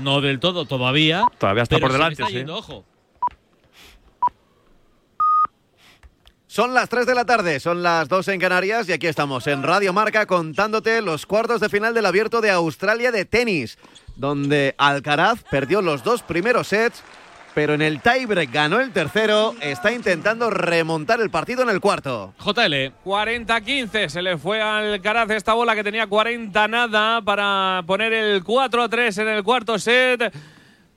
[0.00, 1.26] No del todo, todavía.
[1.38, 2.44] Todavía está pero por se delante, sí.
[2.50, 2.84] ojo.
[6.46, 9.62] Son las 3 de la tarde, son las 2 en Canarias y aquí estamos en
[9.62, 13.78] Radio Marca contándote los cuartos de final del Abierto de Australia de tenis,
[14.16, 17.04] donde Alcaraz perdió los dos primeros sets,
[17.54, 22.32] pero en el tiebreak ganó el tercero, está intentando remontar el partido en el cuarto.
[22.38, 22.92] JL.
[23.04, 28.44] 40-15 se le fue al Alcaraz esta bola que tenía 40 nada para poner el
[28.44, 30.32] 4-3 en el cuarto set.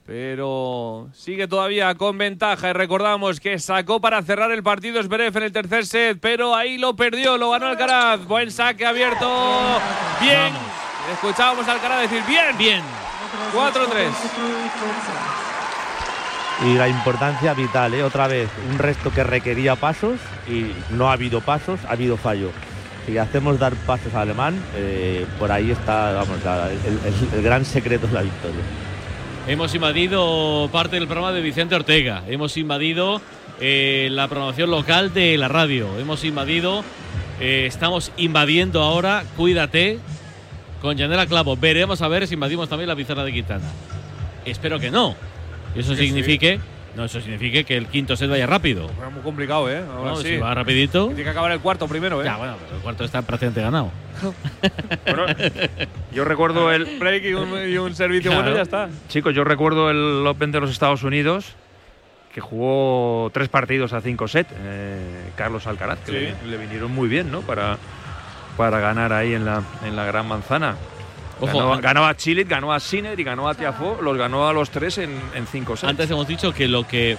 [0.06, 5.42] Pero sigue todavía con ventaja y recordamos que sacó para cerrar el partido Zverev en
[5.44, 8.22] el tercer set, pero ahí lo perdió, lo ganó Alcaraz.
[8.26, 9.26] Buen saque abierto.
[10.20, 10.52] Bien.
[11.14, 12.58] Escuchábamos a Alcaraz decir bien.
[12.58, 12.82] Bien.
[13.54, 15.43] 4-3.
[16.62, 18.02] Y la importancia vital, ¿eh?
[18.02, 20.18] otra vez, un resto que requería pasos
[20.48, 22.50] y no ha habido pasos, ha habido fallo.
[23.06, 27.42] Si hacemos dar pasos al alemán, eh, por ahí está vamos, la- el, el- el
[27.42, 28.60] gran secreto de la victoria.
[29.46, 32.22] Hemos invadido parte del programa de Vicente Ortega.
[32.28, 33.20] Hemos invadido
[33.60, 35.98] eh, la programación local de la radio.
[35.98, 36.82] Hemos invadido,
[37.40, 39.98] eh, estamos invadiendo ahora, cuídate,
[40.80, 41.56] con Yanela Clavo.
[41.56, 43.64] Veremos a ver si invadimos también la pizarra de Quintana.
[44.46, 45.14] Espero que no.
[45.74, 46.60] Y eso signifique,
[46.96, 48.88] no, eso signifique que el quinto set vaya rápido.
[48.90, 49.82] Fue muy complicado, ¿eh?
[49.90, 50.28] Ahora No, sí.
[50.28, 51.06] Si va rapidito.
[51.08, 52.24] Tiene que acabar el cuarto primero, ¿eh?
[52.24, 53.90] Ya, bueno, pero el cuarto está prácticamente ganado.
[55.06, 55.26] Bueno,
[56.12, 56.84] yo recuerdo el.
[56.98, 58.42] Break y un, y un servicio Claro.
[58.44, 58.88] bueno y ya está.
[59.08, 61.54] Chicos, yo recuerdo el Open de los Estados Unidos
[62.32, 66.34] que jugó tres partidos a cinco set, eh, Carlos Alcaraz, que Sí.
[66.44, 67.42] le, le vinieron muy bien, ¿no?
[67.42, 67.76] Para,
[68.56, 70.74] para ganar ahí en la, en la Gran Manzana.
[71.40, 74.48] Ojo, ganó, an- ganó a Chilit, ganó a Sinner y ganó a Tiafoe, los ganó
[74.48, 75.90] a los tres en, en cinco sets.
[75.90, 77.16] Antes hemos dicho que lo que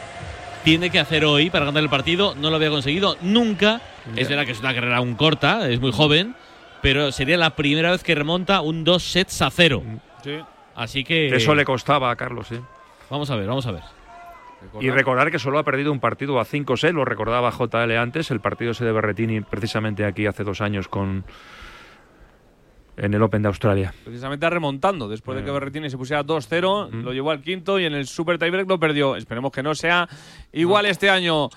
[0.64, 3.82] tiene que hacer hoy para ganar el partido no lo había conseguido nunca.
[4.16, 6.36] Es verdad que es una carrera aún corta, es muy joven,
[6.82, 9.84] pero sería la primera vez que remonta un dos sets a cero.
[10.24, 10.40] Sí.
[10.76, 12.60] Así que Eso le costaba a Carlos, sí.
[13.10, 13.84] vamos a ver, vamos a ver.
[14.82, 18.32] Y recordar que solo ha perdido un partido a 5 sets, lo recordaba JL antes,
[18.32, 21.24] el partido ese de Berretini precisamente aquí hace dos años con
[22.98, 23.94] en el Open de Australia.
[24.04, 25.08] Precisamente remontando.
[25.08, 25.54] Después de que Eh.
[25.54, 27.02] Berretini se pusiera 2-0, Mm.
[27.04, 29.16] lo llevó al quinto y en el Super Tiebreak lo perdió.
[29.16, 30.08] Esperemos que no sea
[30.54, 31.50] igual este año.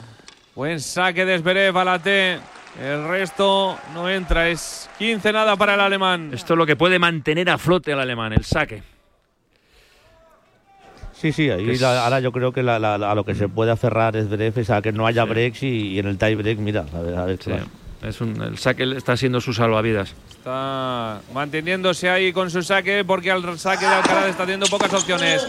[0.54, 2.38] Buen saque de Zverev a la T.
[2.82, 4.49] El resto no entra.
[4.49, 6.31] Es 15 nada para el alemán.
[6.32, 8.82] Esto es lo que puede mantener a flote al alemán, el saque.
[11.12, 13.25] Sí, sí, ahí Que es- la- ahora yo creo que la- la- la- a lo
[13.25, 16.37] que se puede aferrar es a que no haya breaks y, y en el tie
[16.37, 17.66] break, mira, a ver, a ver qué Sí.
[18.03, 20.15] Es un, el saque está siendo su salvavidas.
[20.31, 25.45] Está manteniéndose ahí con su saque porque al saque de Alcaraz está teniendo pocas opciones.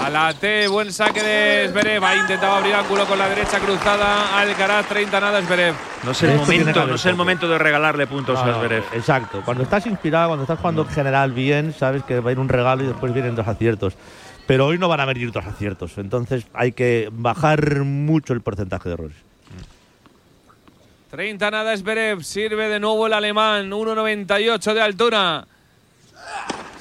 [0.00, 2.04] A la T, buen saque de Zverev.
[2.04, 4.38] Ha intentado abrir ángulo con la derecha cruzada.
[4.38, 5.74] Alcaraz, 30 nada Zverev.
[6.04, 8.84] No es el Esto momento, no es el momento de regalarle puntos a Zverev.
[8.92, 9.42] exacto.
[9.44, 12.48] Cuando estás inspirado, cuando estás jugando en general bien, sabes que va a ir un
[12.48, 13.94] regalo y después vienen dos aciertos.
[14.46, 15.98] Pero hoy no van a venir dos aciertos.
[15.98, 19.27] Entonces hay que bajar mucho el porcentaje de errores.
[21.10, 22.22] 30 nada Zverev.
[22.22, 23.70] Sirve de nuevo el alemán.
[23.70, 25.44] 1.98 de altura.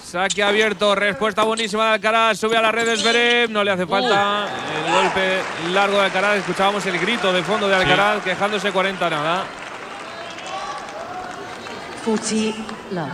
[0.04, 0.96] Saque abierto.
[0.96, 2.40] Respuesta buenísima de Alcaraz.
[2.40, 3.50] Sube a la red de Zverev.
[3.50, 4.48] No le hace falta
[4.86, 5.40] el golpe
[5.74, 6.38] largo de Alcaraz.
[6.40, 9.44] Escuchábamos el grito de fondo de Alcaraz quejándose 40 nada.
[12.06, 12.58] 40
[12.92, 13.10] love.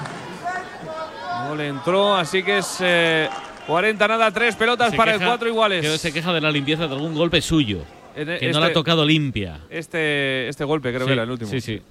[1.47, 2.15] No le entró.
[2.15, 3.29] Así que es eh,
[3.67, 4.31] 40 nada.
[4.31, 5.79] Tres pelotas Se para el queja- 4 iguales.
[5.81, 7.79] Creo que se queja de la limpieza de algún golpe suyo.
[8.15, 9.59] En- Que este, no le ha tocado limpia.
[9.69, 11.49] este, este golpe creo Sí, que era el último.
[11.51, 11.81] Sí, sí.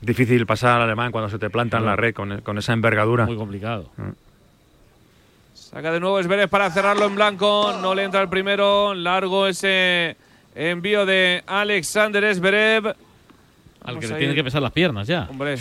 [0.00, 3.26] Difícil pasar al alemán cuando se te planta en la red con, con esa envergadura.
[3.26, 3.90] Muy complicado.
[5.54, 7.78] Saca de nuevo Zverev para cerrarlo en blanco.
[7.82, 8.94] No le entra el primero.
[8.94, 10.16] Largo ese
[10.54, 12.94] envío de Alexander Zverev.
[13.84, 15.26] Al que le tiene que pesar las piernas ya.
[15.30, 15.56] Hombre.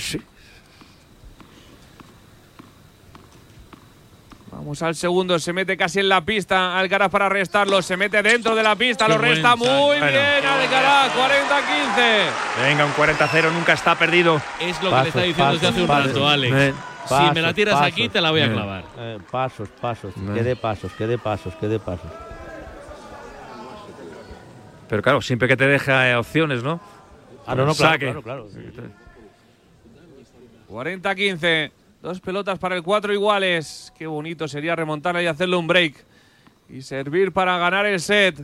[4.60, 8.54] Vamos al segundo, se mete casi en la pista Alcaraz para restarlo, se mete dentro
[8.56, 9.68] de la pista, Qué lo buen resta muy.
[9.68, 10.06] Bueno.
[10.06, 12.68] bien Alcaraz, 40-15.
[12.68, 14.42] Venga, un 40-0 nunca está perdido.
[14.60, 16.08] Es lo que le está diciendo desde pasos, hace un pasos.
[16.08, 16.56] rato, Alex.
[16.58, 16.74] Eh,
[17.08, 17.88] si me la tiras pasos.
[17.88, 18.52] aquí, te la voy a Eh.
[18.52, 18.84] clavar.
[18.98, 20.34] Eh, pasos, pasos, No.
[20.34, 22.12] que dé pasos, que dé pasos, que dé pasos.
[24.90, 26.82] Pero claro, siempre que te deja eh, opciones, ¿no?
[27.48, 28.06] Ah, no, no, claro, Saque.
[28.22, 28.48] claro, claro.
[30.70, 31.72] 40-15.
[32.02, 33.94] Dos pelotas para el 4 iguales.
[33.98, 35.96] Qué bonito sería remontarla y hacerle un break.
[36.70, 38.40] Y servir para ganar el set.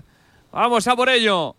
[0.51, 1.55] Vamos a por ello.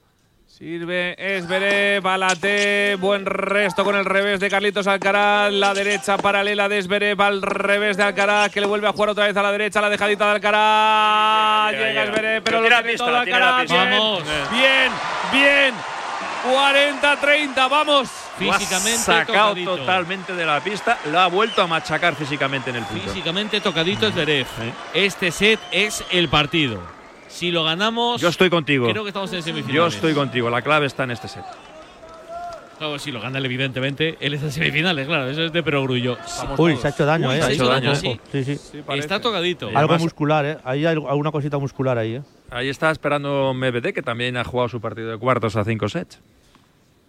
[0.46, 6.78] Sirve Esberev, Balate, buen resto con el revés de Carlitos Alcaraz, la derecha paralela de
[6.78, 9.80] Esberev al revés de Alcaraz, que le vuelve a jugar otra vez a la derecha,
[9.82, 12.04] la dejadita de Alcaraz, Llega, llega llega.
[12.04, 14.92] Esberev, pero lo tiene pista, todo Alcaraz, bien,
[15.32, 15.74] bien,
[16.46, 18.08] 40-30, vamos.
[18.40, 19.76] Lo ha Físicamente sacado tocadito.
[19.76, 23.04] totalmente de la pista, lo ha vuelto a machacar físicamente en el punto.
[23.08, 24.46] Físicamente tocadito es Zverev.
[24.94, 26.80] Este set es el partido.
[27.28, 28.88] Si lo ganamos, Yo estoy contigo.
[28.90, 29.74] creo que estamos en semifinales.
[29.76, 30.48] Yo estoy contigo.
[30.48, 31.44] La clave está en este set.
[32.78, 36.18] Claro, si lo gana él, evidentemente, él está en semifinales, claro, eso es de perogrullo.
[36.58, 37.38] Uy, se ha hecho daño, Uy, ¿eh?
[37.38, 38.44] se ha Ahí hecho daño, Sí, sí.
[38.44, 38.56] sí.
[38.56, 38.82] Sí.
[38.96, 39.68] Está tocadito.
[39.68, 40.58] Algo además- muscular, ¿eh?
[40.62, 42.22] Ahí hay alguna cosita muscular ahí, ¿eh?
[42.50, 46.20] Ahí está esperando MBD, que también ha jugado su partido de cuartos a cinco sets.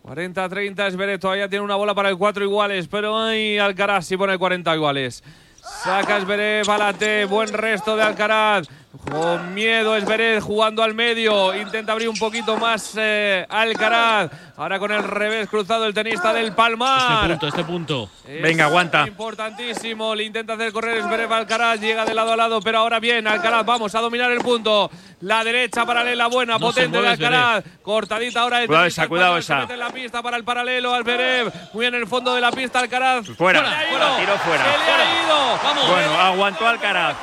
[0.08, 4.34] 40-30, Zverev todavía tiene una bola para el 4 iguales, pero ahí Alcaraz sí pone
[4.34, 5.22] el 40 iguales.
[5.62, 8.70] Saca Zverev a la T, buen resto de Alcaraz.
[9.12, 14.32] Con miedo Zverev jugando al medio, intenta abrir un poquito más eh, Alcaraz.
[14.56, 17.28] Ahora con el revés cruzado el tenista del Este Palmar.
[17.30, 18.10] punto, este punto.
[18.28, 19.06] Es Venga, aguanta.
[19.08, 20.16] Importantísimo.
[20.16, 21.80] Le intenta hacer correr Zverev Alcaraz.
[21.80, 23.28] Llega de lado a lado, pero ahora bien.
[23.28, 24.90] Alcaraz, vamos a dominar el punto.
[25.22, 27.64] La derecha paralela buena, No potente de Alcaraz.
[27.84, 29.56] Cortadita ahora el Cuidado tenista esa, cuidado esa.
[29.56, 31.52] Se mete en la pista para el paralelo al Zverev.
[31.74, 33.28] Muy en el fondo de la pista Alcaraz.
[33.38, 33.90] Fuera, ido.
[33.92, 34.64] fuera, tiro fuera.
[34.64, 35.60] Se le ha ido.
[35.64, 35.88] Vamos.
[35.90, 37.16] Bueno, aguantó Alcaraz.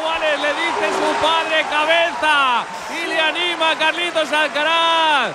[0.00, 2.64] 40 iguales, le dice su padre cabeza.
[3.02, 5.32] Y le anima a Carlitos Alcaraz.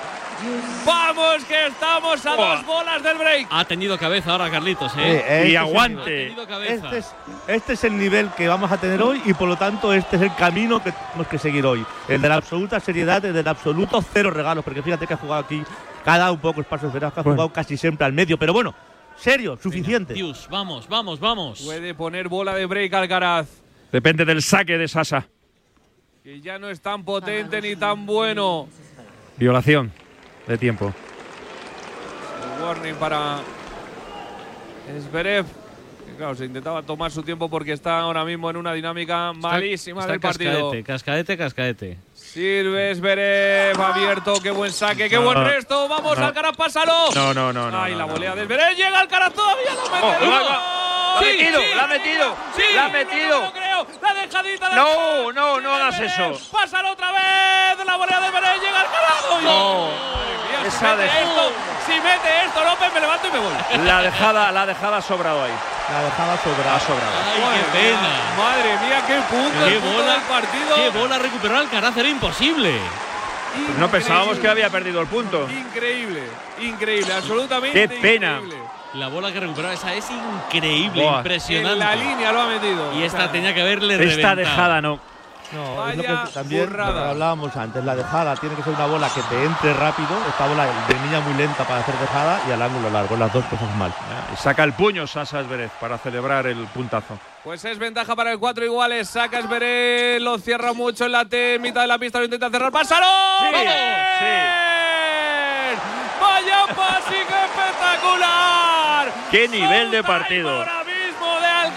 [0.86, 3.48] Vamos, que estamos a dos bolas del break.
[3.50, 5.18] Ha tenido cabeza ahora Carlitos, Eh, ¿eh?
[5.18, 6.36] este y es el Ha aguante.
[6.68, 7.16] Este es,
[7.48, 10.22] este es el nivel que vamos a tener hoy y por lo tanto este es
[10.24, 11.86] el camino que tenemos que seguir hoy.
[12.10, 15.42] El de la absoluta seriedad, el del absoluto cero regalos, porque fíjate que ha jugado
[15.44, 15.64] aquí,
[16.04, 18.76] cada un poco espacios verás que ha jugado casi siempre al medio, pero bueno,
[19.16, 20.14] serio, suficiente.
[20.50, 21.62] Vamos, vamos, vamos.
[21.64, 23.48] Puede poner bola de break Alcaraz.
[23.96, 25.26] Depende del saque de Sasa.
[26.22, 28.68] Que ya no es tan potente ni tan bueno.
[29.38, 29.90] Violación
[30.46, 30.94] de tiempo.
[32.58, 33.40] El warning para.
[34.86, 39.48] Que claro, se intentaba tomar su tiempo porque está ahora mismo en una dinámica Está-
[39.48, 40.72] malísima está del partido.
[40.72, 41.98] Cascaete, cascaete, cascaete.
[42.36, 45.88] Sirve Zverev, abierto, qué buen saque, qué No, buen resto.
[45.88, 46.26] Vamos, No.
[46.26, 47.10] Alcaraz, pásalo.
[47.16, 47.82] No, no, no, no.
[47.82, 48.12] Ay, no, la no.
[48.12, 48.76] volea de Zverev.
[48.76, 50.06] Llega Alcaraz todavía, lo mete.
[50.06, 50.32] Oh, ¡No!
[50.32, 50.50] va, va.
[50.50, 53.40] La ha Sí, metido, sí, la ha metido, Sí, la ha metido.
[53.40, 53.88] No, lo creo.
[54.02, 56.38] La dejadita de No, no, no hagas eso.
[56.52, 57.86] Pásalo otra vez.
[57.86, 59.42] La volea de Zverev llega Alcaraz.
[59.42, 59.86] No.
[59.88, 61.52] Mía, si Esa mete de- esto,
[61.88, 63.54] si mete esto, López, me levanto y me voy.
[63.86, 65.54] La dejada, la dejada ha sobrado ahí.
[65.88, 66.82] La dejaba Ha sobrar.
[66.82, 67.14] sobrado.
[67.54, 68.10] Ay, qué pena.
[68.36, 70.76] Madre mía, qué punto, Qué el punto bola, del partido.
[70.76, 72.25] qué bola recuperó Alcaraz, era imposible.
[73.80, 75.48] No pensábamos que había perdido el punto.
[75.50, 76.24] Increíble,
[76.62, 78.40] increíble, absolutamente Qué pena.
[78.42, 78.58] increíble.
[78.96, 81.18] La bola que recuperó esa es increíble, Buah.
[81.18, 81.74] impresionante.
[81.74, 82.94] En la línea lo ha metido.
[82.98, 84.36] Y esta O sea, tenía que haberle Esta reventado.
[84.38, 85.00] dejada no.
[85.54, 87.10] No, es lo Vaya que también burrada.
[87.12, 90.68] hablábamos antes, la dejada tiene que ser una bola que te entre rápido, esta bola
[90.88, 93.94] venía muy lenta para hacer dejada y al ángulo largo, las dos cosas mal.
[94.34, 97.18] Y saca el puño Sasa Zverev para celebrar el puntazo.
[97.44, 99.08] Pues es ventaja para el 4 iguales.
[99.08, 102.72] Saca Esberé, lo cierra mucho en la T, mitad de la pista, lo intenta cerrar.
[102.72, 103.06] ¡Pásalo!
[103.40, 103.70] Sí, ¡Vamos!
[106.20, 109.12] ¡Vaya pase espectacular!
[109.30, 110.66] ¡Qué nivel de partido!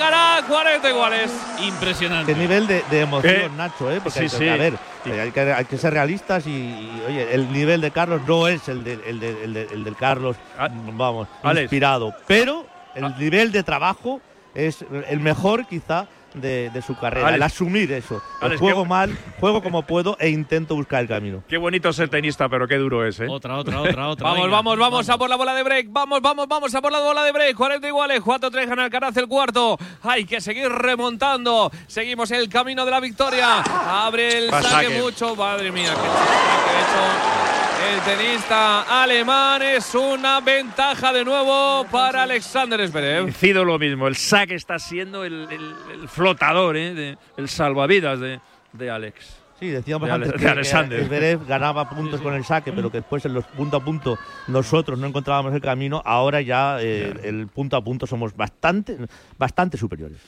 [0.00, 1.30] Ahora mismo de Alcaraz, 40 iguales.
[1.62, 2.32] Impresionante.
[2.32, 4.00] Qué nivel de, de emoción, Eh, Nacho, ¿eh?
[4.02, 4.48] Porque sí, hay, que- sí.
[4.48, 4.74] a ver,
[5.06, 8.46] eh, hay, que, hay que ser realistas y, y, oye, el nivel de Carlos no
[8.48, 11.62] es el, de- el, de- el de- el del Carlos, Ah, vamos, Alex.
[11.64, 13.14] inspirado, pero el Ah.
[13.18, 14.20] nivel de trabajo
[14.54, 17.36] es el mejor quizá de, de su carrera, Alex.
[17.36, 18.20] el asumir eso.
[18.38, 21.42] Pues Alex, juego qué- mal, juego como puedo e intento buscar el camino.
[21.48, 23.26] Qué bonito ser tenista, pero qué duro es, ¿eh?
[23.28, 24.24] Otra, otra, otra, otra.
[24.28, 24.56] Vamos, venga.
[24.56, 25.86] vamos, vamos, a por la bola de break.
[25.90, 27.56] Vamos, vamos, vamos a por la bola de break.
[27.56, 29.78] 40 iguales, 4-3 gana Alcaraz el cuarto.
[30.02, 31.70] Hay que seguir remontando.
[31.86, 33.60] Seguimos el camino de la victoria.
[33.62, 35.00] Abre el saque saque.
[35.00, 35.34] mucho.
[35.36, 39.62] Madre mía, qué saque hecho el tenista alemán.
[39.62, 43.22] Es una ventaja de nuevo para Alexander Zverev.
[43.22, 44.08] Coincido lo mismo.
[44.08, 46.94] El saque está siendo el, el- el flotador, ¿eh?
[46.94, 48.40] de- el salvavidas de,
[48.72, 49.36] de Alex.
[49.60, 51.04] Sí, decíamos De Ale- antes de que, que Alexander.
[51.04, 54.16] Zverev ganaba puntos con el saque, pero que después en los punto a punto
[54.46, 56.00] nosotros no encontrábamos el camino.
[56.04, 58.96] Ahora ya eh, el punto a punto somos bastante,
[59.36, 60.18] bastante superiores.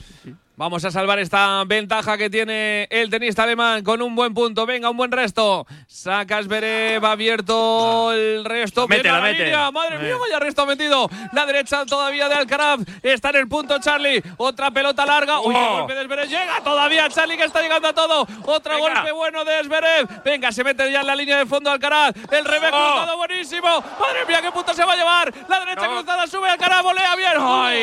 [0.61, 4.67] Vamos a salvar esta ventaja que tiene el tenista alemán con un buen punto.
[4.67, 5.65] Venga, un buen resto.
[5.87, 8.87] Saca Zverev, abierto el resto.
[8.87, 9.45] Mete, la mete.
[9.45, 9.71] línea.
[9.71, 11.09] Madre mía, vaya resto metido.
[11.33, 12.81] La derecha todavía de Alcaraz.
[13.01, 14.21] Está en el punto Charlie.
[14.37, 15.39] Otra pelota larga.
[15.39, 15.77] Uy, Oh.
[15.79, 16.29] golpe de Zverev.
[16.29, 18.27] Llega todavía Charlie que está llegando a todo.
[18.45, 18.93] Otro Venga.
[18.99, 20.23] golpe bueno de Zverev.
[20.23, 22.13] Venga, se mete ya en la línea de fondo Alcaraz.
[22.31, 22.97] El revés Oh.
[22.97, 23.67] cruzado buenísimo.
[23.99, 25.33] Madre mía, qué punto se va a llevar.
[25.49, 25.93] La derecha No.
[26.03, 26.83] cruzada sube Alcaraz.
[26.83, 27.33] Volea bien.
[27.39, 27.79] ¡Ay!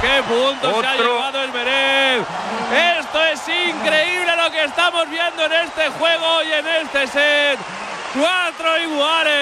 [0.00, 2.24] ¡Qué punto se Zverev!
[3.00, 7.58] Esto es increíble lo que estamos viendo en este juego y en este set.
[8.18, 9.32] ¡Cuatro iguales!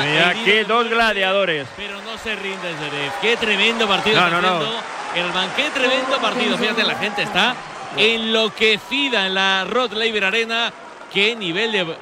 [0.00, 1.66] Tenía aquí dos gladiadores.
[1.76, 3.12] Pero no se rinde Zverev.
[3.20, 4.56] Qué tremendo partido No, está no, no.
[4.56, 4.80] haciendo
[5.14, 5.50] Herman.
[5.56, 6.56] Qué tremendo partido.
[6.56, 7.54] Fíjate, la gente está
[7.96, 10.72] enloquecida en la Rod Laver Arena.
[11.12, 11.96] Qué nivel de.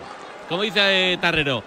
[0.49, 1.65] Como dice eh, Tarrero.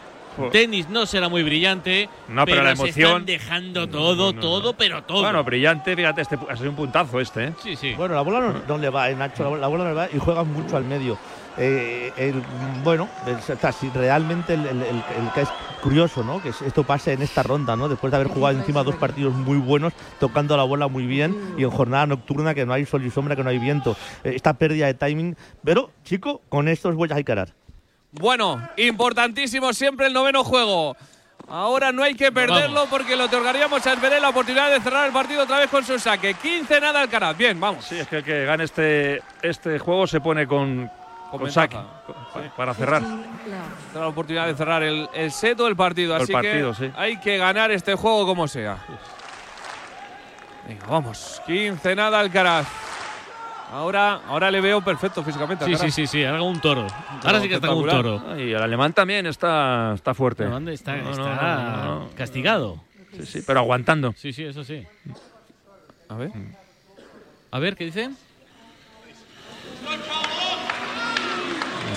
[0.52, 4.42] Tenis no será muy brillante, No, pero la se emoción- están dejando todo, no, no.
[4.42, 5.22] todo, pero todo.
[5.24, 7.54] Bueno, brillante, fíjate, este, ha sido un puntazo este, ¿eh?
[7.64, 7.94] sí, sí.
[7.96, 9.96] Bueno, la bola no, no le va, eh, Nacho, la bola, la bola no le
[9.96, 11.18] va y juegan mucho al medio.
[11.58, 12.44] Eh, el-
[12.84, 15.50] bueno, el- o sea, si realmente el, el- el- el que es
[15.82, 16.42] curioso, ¿no?
[16.42, 17.88] Que esto pase en esta ronda, ¿no?
[17.88, 21.64] Después de haber jugado encima dos partidos muy buenos, tocando la bola muy bien y
[21.64, 23.96] en jornada nocturna que no hay sol y sombra, que no hay viento.
[24.26, 25.38] Eh, esta pérdida de timing.
[25.64, 27.54] Pero, chico, con esto os voy a encarar.
[28.20, 30.96] Bueno, importantísimo siempre el noveno juego.
[31.48, 35.14] Ahora no hay que perderlo porque le otorgaríamos a Esberé la oportunidad de cerrar el
[35.14, 36.34] partido otra vez con su saque.
[36.34, 37.38] 15 nada Alcaraz.
[37.38, 37.86] Bien, vamos.
[37.86, 40.90] Sí, es que el que gane este, este juego se pone con,
[41.30, 41.78] Con con saque
[42.58, 43.02] para cerrar.
[43.02, 43.18] 14
[43.50, 43.60] love.
[43.84, 46.16] Tendrá la oportunidad de cerrar el, el set o el partido.
[46.16, 46.92] El Así partido, que sí.
[46.96, 48.78] hay que ganar este juego como sea.
[50.68, 51.42] Venga, vamos.
[51.46, 52.66] 15 nada Alcaraz.
[53.72, 55.66] Ahora, ahora le veo perfecto físicamente.
[55.66, 56.88] Sí, sí, sí, sí, ahora como un toro.
[57.24, 58.40] Ahora sí que está como un toro.
[58.40, 60.46] Y el alemán también está, está fuerte.
[60.46, 60.96] ¿Dónde está?
[60.96, 62.10] No, no, está no, no, no.
[62.16, 62.84] castigado.
[63.18, 64.14] Sí, sí, pero aguantando.
[64.16, 64.86] Sí, sí, eso sí.
[66.10, 66.32] A ver.
[67.52, 68.16] A ver, ¿qué dicen?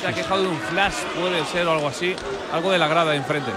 [0.01, 2.15] Se ha quejado de un flash, puede ser o algo así.
[2.53, 3.51] Algo de la grada de enfrente.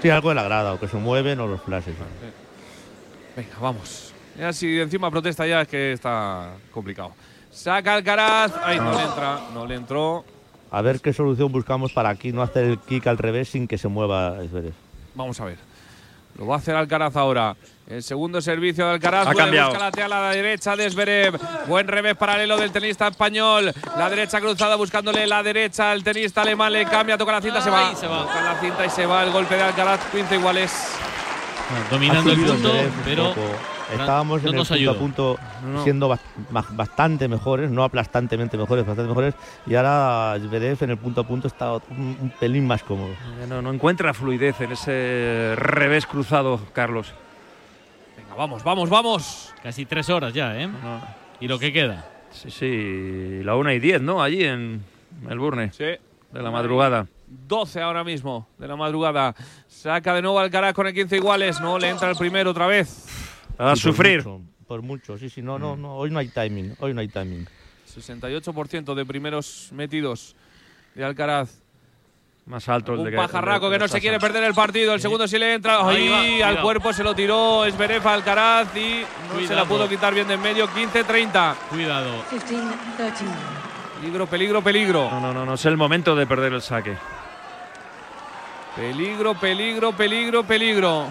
[0.00, 1.96] Sí, algo de la grada, o que se mueven o los flashes.
[3.36, 4.12] Venga, vamos.
[4.38, 7.12] Ya si encima protesta ya es que está complicado.
[7.50, 8.52] Saca Alcaraz.
[8.62, 9.40] Ay, no le entra.
[9.52, 10.24] No le entró.
[10.70, 13.78] A ver qué solución buscamos para aquí no hacer el kick al revés sin que
[13.78, 14.74] se mueva Zverev.
[15.14, 15.58] Vamos a ver.
[16.36, 17.56] Lo va a hacer Alcaraz ahora.
[17.88, 19.26] El segundo servicio de Alcaraz.
[19.26, 19.70] Ha cambiado.
[19.70, 21.36] buscar lateral a la derecha de Zverev.
[21.66, 23.72] Buen revés paralelo del tenista español.
[23.96, 25.92] La derecha cruzada buscándole la derecha.
[25.92, 27.96] El tenista alemán le cambia, toca la cinta, se va.
[27.96, 28.20] Se va.
[28.22, 29.24] Toca la cinta y se va.
[29.24, 30.96] El golpe de Alcaraz, 15 iguales.
[31.90, 32.72] Dominando Ha el punto,
[33.04, 33.77] pero poco.
[33.92, 38.56] Estábamos no en el punto a punto No, siendo bas- ba- bastante mejores, no aplastantemente
[38.56, 39.34] mejores, bastante mejores.
[39.66, 43.10] Y ahora Zverev en el punto a punto está un, un pelín más cómodo.
[43.48, 47.12] No, no encuentra fluidez en ese revés cruzado, Carlos.
[48.16, 49.54] Venga, vamos, vamos, vamos.
[49.62, 50.66] casi tres horas ya, ¿eh?
[50.66, 51.00] No.
[51.40, 52.04] Y lo que queda.
[52.30, 54.22] Sí, sí, la una y diez, ¿no?
[54.22, 54.84] Allí en
[55.22, 55.84] Melbourne, Sí.
[55.84, 57.06] de la madrugada.
[57.26, 59.34] 12 ahora mismo de la madrugada.
[59.66, 61.60] Saca de nuevo Alcaraz con el 15 iguales.
[61.60, 63.06] No le entra el primero otra vez.
[63.58, 64.18] A Y por sufrir.
[64.24, 67.08] mucho, por mucho, sí, sí, no, no, no, hoy no hay timing, hoy no hay
[67.08, 67.46] timing.
[67.92, 70.36] 68% de primeros metidos
[70.94, 71.50] de Alcaraz.
[72.46, 74.94] Más alto el Un de pajarraco de- que no se quiere perder el partido.
[74.94, 75.86] El segundo sí le entra.
[75.86, 76.62] Ahí va, Ahí, al cuidado.
[76.62, 79.66] cuerpo se lo tiró Esberef Alcaraz y no se la Cuidado.
[79.66, 80.66] pudo quitar bien de en medio.
[80.68, 81.54] 15-30.
[81.68, 82.24] Cuidado.
[82.30, 83.26] 15-13.
[84.00, 85.10] Peligro, peligro, peligro.
[85.10, 86.96] No, no, no, no es el momento de perder el saque.
[88.76, 91.06] Peligro, peligro, peligro, peligro.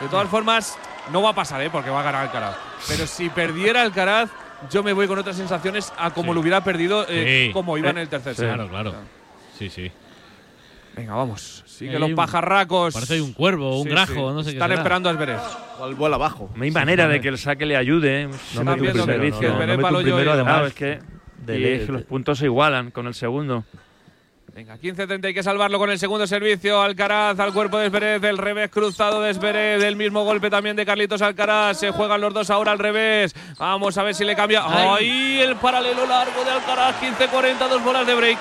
[0.00, 0.76] De todas formas,
[1.12, 1.70] no va a pasar, ¿eh?
[1.70, 2.56] porque va a ganar Alcaraz.
[2.88, 4.30] Pero si perdiera Alcaraz,
[4.70, 6.34] yo me voy con otras sensaciones a como Sí.
[6.34, 7.52] lo hubiera perdido, eh, Sí.
[7.52, 8.40] como iba en Eh, el tercer sí.
[8.42, 8.48] set.
[8.54, 8.94] Claro, claro.
[9.58, 9.90] Sí, sí.
[10.96, 11.62] Venga, vamos.
[11.66, 12.92] Sigue Ahí los un- pajarracos.
[12.94, 14.20] Parece hay un cuervo o un Sí, grajo, sí.
[14.34, 14.80] no sé qué Están será.
[14.80, 15.40] esperando a Esberef.
[15.76, 16.50] Igual vuela abajo.
[16.56, 18.22] No hay manera de que el saque le ayude.
[18.22, 18.26] ¿eh?
[18.26, 20.52] No viendo que- primero, que no, no, no al primero, y- además.
[20.54, 20.98] Claro, es que
[21.38, 23.64] de y que los puntos se igualan con el segundo.
[24.58, 26.82] Venga, 15-30 hay que salvarlo con el segundo servicio.
[26.82, 30.84] Alcaraz al cuerpo de Esberef, el revés cruzado de Esberef, del mismo golpe también de
[30.84, 31.78] Carlitos Alcaraz.
[31.78, 33.36] Se juegan los dos ahora al revés.
[33.56, 34.64] Vamos a ver si le cambia.
[34.66, 34.88] Ay.
[35.06, 38.38] Ahí el paralelo largo de Alcaraz, 15-40, dos bolas de break.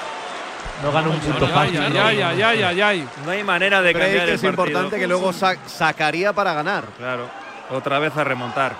[0.81, 1.79] No gana un punto fácil.
[1.81, 3.07] ay, ay, ay, ay, ay, ay.
[3.23, 4.63] No hay manera de Break cambiar el es partido.
[4.65, 6.85] importante que luego sa- sacaría para ganar.
[6.97, 7.27] Claro,
[7.69, 8.73] otra vez a remontar.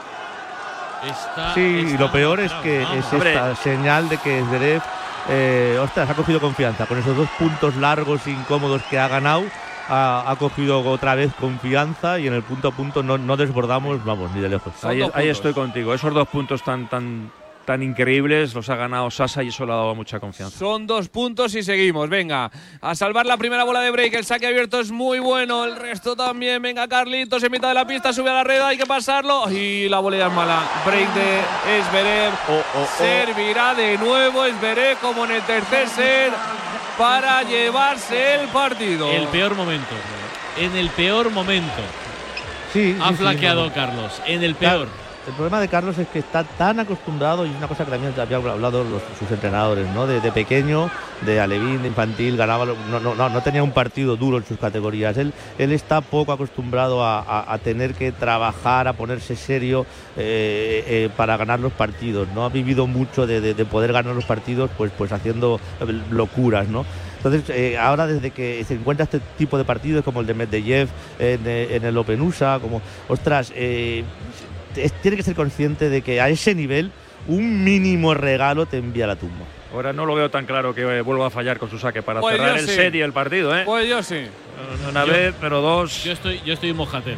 [1.04, 1.62] Está- Sí,
[1.94, 2.98] y lo peor es que vamos.
[3.06, 3.34] es Hombre.
[3.36, 4.82] esta señal de que Zverev,
[5.30, 6.86] eh, ostras, ha cogido confianza.
[6.86, 9.44] Con esos dos puntos largos e incómodos que ha ganado,
[9.90, 14.04] ha, ha cogido otra vez confianza y en el punto a punto no, no desbordamos,
[14.04, 14.84] vamos, ni de lejos.
[14.84, 15.94] Ahí, ahí estoy contigo.
[15.94, 17.32] Esos dos puntos tan, tan,
[17.68, 20.58] tan increíbles los ha ganado Sasa y eso le ha dado mucha confianza.
[20.58, 22.08] Son dos puntos y seguimos.
[22.08, 24.14] Venga, a salvar la primera bola de break.
[24.14, 25.66] El saque abierto es muy bueno.
[25.66, 26.62] El resto también.
[26.62, 28.14] Venga, Carlitos en mitad de la pista.
[28.14, 28.62] Sube a la red.
[28.62, 29.52] Hay que pasarlo.
[29.52, 30.62] Y la volea es mala.
[30.86, 31.40] Break de
[31.80, 32.34] Esberev.
[32.48, 32.88] Oh, oh, oh.
[32.98, 36.32] Servirá de nuevo Esberev como en el tercer set
[36.98, 39.12] para llevarse el partido.
[39.12, 39.94] El peor momento.
[40.58, 41.82] En el peor momento.
[42.72, 43.74] Sí, Ha sí, flaqueado no.
[43.74, 44.22] Carlos.
[44.26, 45.07] En el Claro, peor.
[45.28, 48.14] El problema de Carlos es que está tan acostumbrado, y es una cosa que también
[48.18, 48.86] había hablado
[49.20, 50.08] sus entrenadores, ¿no?
[50.08, 50.90] De, pequeño,
[51.26, 55.18] de alevín, de infantil, ganaba, no, no, no, tenía un partido duro en sus categorías.
[55.18, 61.36] Él, él está poco acostumbrado a, tener que trabajar, a ponerse serio eh, eh, para
[61.36, 62.46] ganar los partidos, ¿no?
[62.46, 66.70] Ha vivido mucho de, de- de poder ganar los partidos pues, pues haciendo eh, locuras,
[66.70, 66.86] ¿no?
[67.18, 70.88] Entonces, ahora desde que se encuentra este tipo de partidos como el de Medvedev
[71.20, 74.06] en, en el Open USA, como, ostras, eh,
[74.76, 76.92] es- tiene que ser consciente de que a ese nivel
[77.28, 79.46] un mínimo regalo te envía a la tumba.
[79.74, 82.22] Ahora no lo veo tan claro que eh, vuelva a fallar con su saque para
[82.22, 82.74] Pues cerrar el sí.
[82.76, 83.64] set y el partido, ¿eh?
[83.66, 84.22] Pues yo sí.
[84.90, 86.04] Una Yo- vez, pero dos.
[86.04, 87.18] Yo estoy, yo estoy mojatero.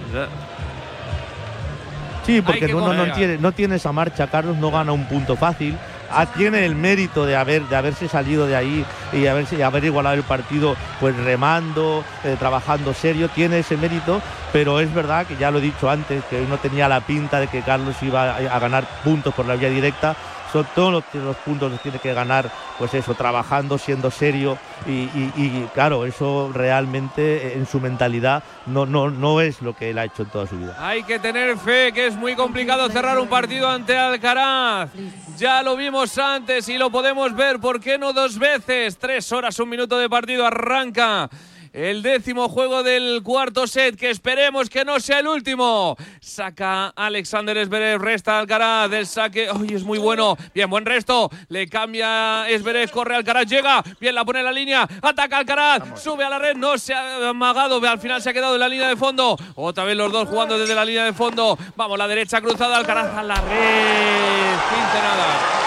[2.25, 5.35] Sí, porque que no, no, tiene, no tiene esa marcha, Carlos no gana un punto
[5.35, 5.75] fácil.
[6.11, 10.15] Ah, tiene el mérito de haber de haberse salido de ahí y haberse haber igualado
[10.15, 15.51] el partido pues remando, eh, trabajando serio, tiene ese mérito, pero es verdad que ya
[15.51, 18.59] lo he dicho antes, que no tenía la pinta de que Carlos iba a, a
[18.59, 20.15] ganar puntos por la vía directa.
[20.51, 25.31] Son todos los, puntos los tiene que ganar, pues eso, trabajando, siendo serio y, y-
[25.35, 29.97] y, claro, eso realmente eh, en su mentalidad no, no, no es lo que él
[29.99, 30.75] ha hecho en toda su vida.
[30.79, 34.89] Hay que tener fe, que es muy complicado cerrar un partido ante Alcaraz.
[35.37, 38.97] Ya lo vimos antes y lo podemos ver, ¿por qué no dos veces?
[38.97, 41.29] Tres horas, un minuto de partido, arranca.
[41.71, 45.95] El décimo juego del cuarto set, que esperemos que no sea el último.
[46.19, 50.35] Saca Alexander Zverev, resta Alcaraz, el saque, ¡ay, es muy bueno!
[50.53, 54.87] Bien, buen resto, le cambia Zverev, corre Alcaraz, llega, bien, la pone en la línea,
[55.01, 58.55] ataca Alcaraz, sube a la red, no se ha amagado, al final se ha quedado
[58.55, 59.37] en la línea de fondo.
[59.53, 61.57] Otra vez los dos jugando desde la línea de fondo.
[61.75, 65.59] Vamos, la derecha cruzada, Alcaraz a la red, quince nada.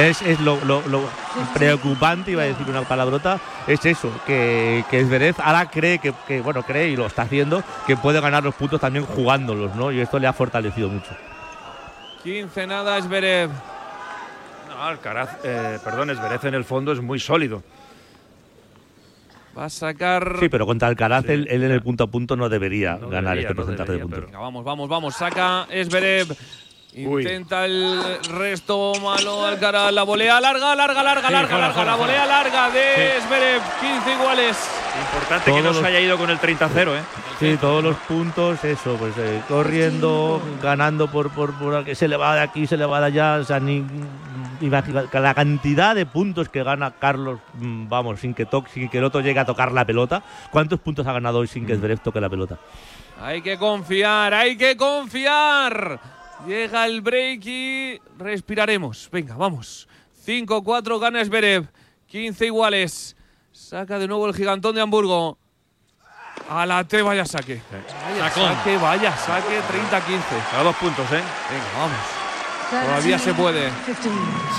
[0.00, 1.02] Es, es lo, lo- lo
[1.54, 6.40] preocupante, iba a decir una palabrota, es eso, que, que Zverev ahora cree que, que,
[6.40, 9.92] bueno, cree y lo está haciendo, que puede ganar los puntos también jugándolos, ¿no?
[9.92, 11.10] Y esto le ha fortalecido mucho.
[12.22, 13.50] 15 nada, Zverev.
[14.68, 17.62] No, Alcaraz, eh, perdón, Esberez en el fondo es muy sólido.
[19.58, 20.36] Va a sacar.
[20.38, 23.08] Sí, pero contra Alcaraz Sí, él, él en el punto a punto no debería No
[23.08, 24.26] ganar debería, este no porcentaje debería, de puntos.
[24.26, 25.14] Venga, vamos, vamos, vamos.
[25.16, 26.36] Saca Esberev.
[26.96, 27.22] Uy.
[27.22, 28.00] Intenta el
[28.32, 29.92] resto malo Alcaraz.
[29.92, 31.74] La volea larga, larga, larga, Sí, larga, fuera, larga.
[31.74, 33.62] fuera, la volea larga de Esberev.
[33.80, 34.56] 15 iguales.
[35.00, 37.02] Importante que no se haya ido con el 30-0, ¿eh?
[37.38, 42.16] Sí, todos los puntos, eso, pues eh, corriendo, ganando por, por, por que se le
[42.16, 43.84] va de aquí, se le va de allá, o sea, ni,
[44.60, 48.98] imagina- la cantidad de puntos que gana Carlos, mm, vamos, sin que toque, sin que
[48.98, 50.22] el otro llegue a tocar la pelota.
[50.50, 52.58] ¿Cuántos puntos ha ganado hoy sin que Zverev toque la pelota?
[53.22, 56.00] Hay que confiar, hay que confiar.
[56.46, 59.08] Llega el break y respiraremos.
[59.12, 59.88] Venga, vamos.
[60.26, 61.68] 5-4 gana Esberev.
[62.06, 63.16] 15 iguales.
[63.52, 65.38] Saca de nuevo el gigantón de Hamburgo.
[66.48, 67.60] A la T, vaya saque.
[67.70, 68.54] Vaya Sacón.
[68.54, 69.60] saque, vaya saque.
[69.60, 70.58] 30-15.
[70.58, 71.22] A dos puntos, ¿eh?
[71.50, 72.19] Venga, vamos.
[72.70, 73.68] Todavía se puede.
[73.86, 74.08] 15.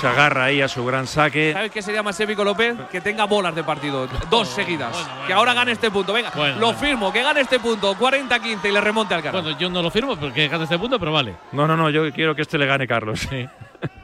[0.00, 1.52] Se agarra ahí a su gran saque.
[1.52, 2.76] ¿Sabes qué sería más épico, López?
[2.90, 4.06] Que tenga bolas de partido.
[4.30, 4.90] Dos seguidas.
[4.92, 6.12] bueno, bueno, que ahora gane este punto.
[6.12, 6.78] Venga, Bueno, lo bueno.
[6.80, 7.12] firmo.
[7.12, 7.94] Que gane este punto.
[7.96, 9.40] 40-15 y le remonte al cara.
[9.40, 11.34] Bueno, yo no lo firmo porque gana este punto, pero vale.
[11.52, 13.20] No, no, no, yo quiero que este le gane Carlos.
[13.20, 13.48] Sí.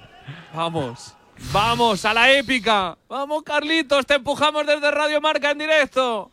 [0.54, 1.14] Vamos.
[1.52, 2.96] Vamos a la épica.
[3.08, 4.06] Vamos, Carlitos.
[4.06, 6.30] Te empujamos desde Radio Marca en directo.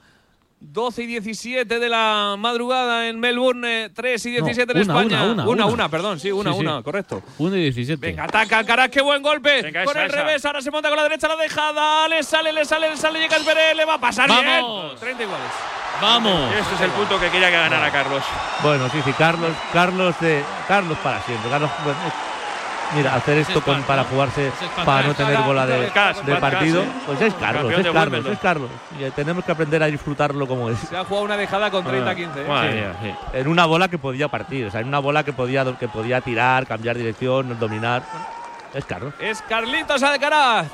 [0.60, 3.90] 12 y 17 de la madrugada en Melbourne.
[3.94, 5.24] 3 y 17 en una, España.
[5.24, 5.90] una, una, una.
[5.90, 6.20] perdón.
[6.20, 6.66] Sí, una, Sí, sí.
[6.66, 6.82] una.
[6.82, 7.22] Correcto.
[7.38, 8.00] 1 y 17.
[8.08, 9.62] Venga, ataca Alcaraz, qué buen golpe.
[9.62, 10.16] Venga, con el esa.
[10.18, 12.08] revés, ahora se monta con la derecha la dejada.
[12.08, 14.44] Le sale, le sale, le sale, llega Esberé, le va a pasar ¡Vamos!
[14.44, 15.00] bien.
[15.00, 15.48] 30 iguales.
[16.02, 16.54] ¡Vamos!
[16.54, 18.24] Este es el punto que quería que ganara Carlos.
[18.64, 21.50] Bueno, sí, sí, Carlos, Carlos de Carlos para siempre.
[21.50, 22.00] Carlos, bueno,
[22.94, 24.52] mira, hacer esto es con, para jugarse
[24.86, 25.88] para no tener bola de,
[26.40, 28.70] partido, pues es Carlos, es Carlos, es Carlos.
[29.00, 30.80] Y eh, tenemos que aprender a disfrutarlo como es.
[30.80, 32.18] Se ha jugado una dejada con 30-15.
[32.18, 32.46] ¿eh?
[32.48, 32.76] Madre Sí.
[32.76, 33.38] mía, sí.
[33.38, 36.22] En una bola que podía partir, o sea, en una bola que podía, que podía
[36.22, 38.04] tirar, cambiar dirección, dominar.
[38.74, 39.14] Es Carlos.
[39.20, 40.68] Es Carlitos Alcaraz.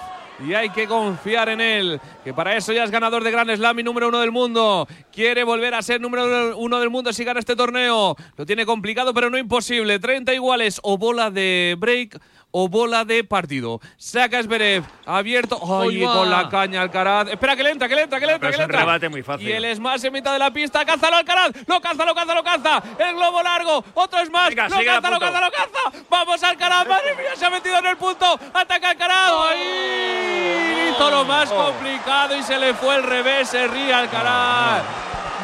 [0.47, 3.79] Y hay que confiar en él, que para eso ya es ganador de Grand Slam
[3.79, 4.87] y número uno del mundo.
[5.11, 8.15] Quiere volver a ser número uno del mundo si gana este torneo.
[8.37, 9.99] Lo tiene complicado, pero no imposible.
[9.99, 12.19] 30 iguales, o bola de break
[12.51, 13.79] o bola de partido.
[13.97, 15.57] Saca Zverev, abierto.
[15.81, 17.29] ¡Ay, con la caña Alcaraz!
[17.29, 18.71] Espera, que le entra, que le entra, que le entra, Pero que es le un
[18.71, 18.79] entra.
[18.85, 19.47] rebate muy fácil.
[19.47, 20.83] Y el Smash en mitad de la pista.
[20.85, 21.51] ¡Cázalo Alcaraz!
[21.67, 22.83] ¡Lo caza, lo caza, lo caza!
[22.99, 23.83] ¡El globo largo!
[23.93, 24.49] ¡Otro Smash!
[24.49, 26.03] Venga, ¡Lo caza, lo caza, lo caza!
[26.09, 26.87] ¡Vamos Alcaraz!
[26.87, 27.35] ¡Madre mía!
[27.35, 28.39] Se ha metido en el punto.
[28.53, 29.31] ¡Ataca Alcaraz!
[29.51, 30.91] ¡Ahí!
[30.91, 31.65] Hizo lo más Oh.
[31.71, 33.47] complicado y se le fue el revés.
[33.49, 34.83] Se ríe Alcaraz.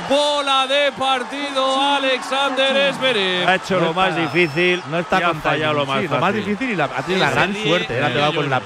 [0.09, 3.47] Bola de partido Alexander Zverev.
[3.47, 6.19] Ha hecho No lo más difícil No está ha con fallado lo más Sí, lo
[6.19, 7.97] más difícil y la, ha tenido la gran suerte.
[7.99, 8.61] eh, Ha pegado con la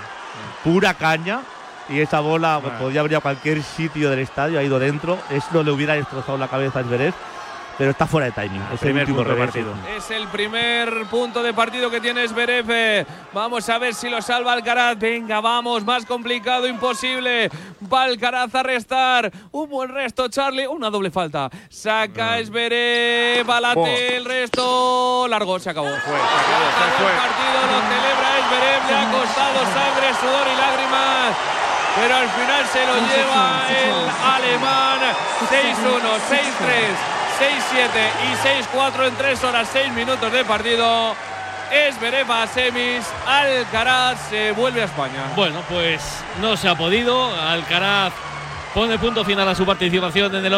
[0.64, 1.42] pura caña
[1.90, 2.78] y esa bola Ah.
[2.80, 5.18] podía haber ido a cualquier sitio del estadio, ha ido dentro.
[5.30, 7.14] Eso le hubiera destrozado la cabeza a Zverev,
[7.78, 8.62] pero está fuera de timing.
[8.62, 9.74] Es el Primer último punto de partido.
[9.98, 13.06] Es el primer punto de partido que tiene Zverev.
[13.34, 14.98] Vamos a ver si lo salva Alcaraz.
[15.00, 17.50] Venga, vamos, más complicado, imposible.
[17.92, 19.32] Va Alcaraz a restar.
[19.52, 20.68] Un buen resto, Charlie.
[20.68, 21.50] Una doble falta.
[21.70, 25.28] Saca Zverev, balate el resto.
[25.28, 25.88] Largo, se acabó.
[25.88, 27.12] Fue, se acabó, se acabó fue.
[27.12, 28.82] el partido, lo celebra Zverev.
[28.88, 31.62] Le ha costado sangre, sudor y lágrimas.
[31.96, 35.00] Pero al final se lo lleva el alemán
[35.50, 36.96] 6-1, 6-3,
[37.42, 37.48] 6-7
[38.32, 41.16] y 6-4 en 3 horas 6 minutos de partido.
[41.72, 45.32] Esberev a semis, Alcaraz se vuelve a España.
[45.36, 47.34] Bueno, pues no se ha podido.
[47.36, 48.14] Alcaraz
[48.76, 50.54] Pone punto final a su participación en el,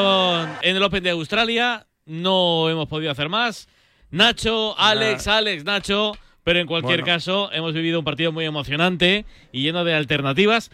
[0.61, 1.87] en el Open de Australia.
[2.05, 3.67] No hemos podido hacer más.
[4.11, 6.11] Nacho, Alex, Alex, Nacho.
[6.43, 7.13] Pero en cualquier Bueno.
[7.15, 10.69] caso, hemos vivido un partido muy emocionante y lleno de alternativas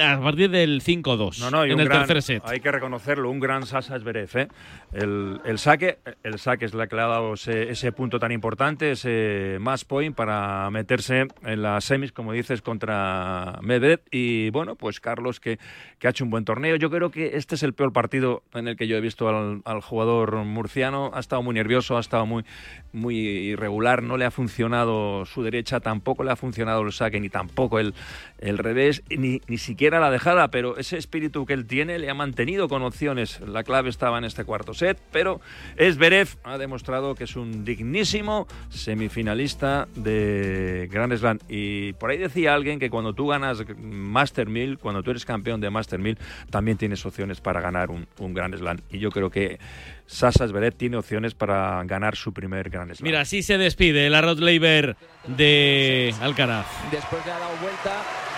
[0.00, 2.42] a partir del 5-2 No, no, en el gran- tercer set.
[2.46, 4.28] Hay que reconocerlo, un gran Sasa Zverev.
[4.36, 4.48] ¿eh?
[4.92, 8.30] El, el saque, el saque es la que le ha dado ese, ese punto tan
[8.32, 14.00] importante, ese match point para meterse en las semis, como dices, contra Medvedev.
[14.10, 15.58] Y bueno, pues Carlos que,
[15.98, 16.76] que ha hecho un buen torneo.
[16.76, 19.62] Yo creo que este es el peor partido en el que yo he visto al,
[19.64, 21.10] al jugador murciano.
[21.14, 22.44] Ha estado muy nervioso, ha estado muy,
[22.92, 27.28] muy irregular, no le ha funcionado su derecha, tampoco le ha funcionado el saque, ni
[27.28, 27.94] tampoco el,
[28.38, 32.14] el revés, ni, ni siquiera la dejada, pero ese espíritu que él tiene le ha
[32.14, 33.40] mantenido con opciones.
[33.40, 35.40] La clave estaba en este cuarto set, pero
[35.76, 41.38] Esberev ha demostrado que es un dignísimo semifinalista de Grand Slam.
[41.48, 45.60] Y por ahí decía alguien que cuando tú ganas Master 1000, cuando tú eres campeón
[45.60, 46.18] de Master 1000,
[46.50, 48.78] también tienes opciones para ganar un, un Grand Slam.
[48.90, 49.58] Y yo creo que
[50.06, 53.04] Sasa Zverev tiene opciones para ganar su primer Grand Slam.
[53.06, 54.96] Mira, así se despide la Rod Laver
[55.26, 56.66] de Alcaraz.
[56.90, 58.33] Después le ha dado vuelta.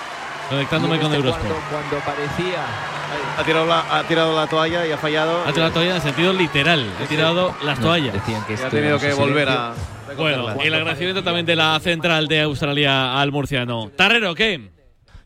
[0.49, 1.49] Conectándome con este Eurosport.
[1.49, 2.63] Cuando, cuando parecía.
[3.39, 5.41] Ha tirado, la, ha tirado la toalla y ha fallado.
[5.47, 6.87] Ha tirado la toalla en sentido literal.
[7.03, 8.15] Ha tirado las toallas.
[8.15, 9.61] Decían que Y ha tenido que volver silencio.
[9.61, 10.15] a.
[10.17, 13.91] Bueno, el agradecimiento también de la central de Australia al murciano.
[13.97, 14.71] Tarrero, ¿qué?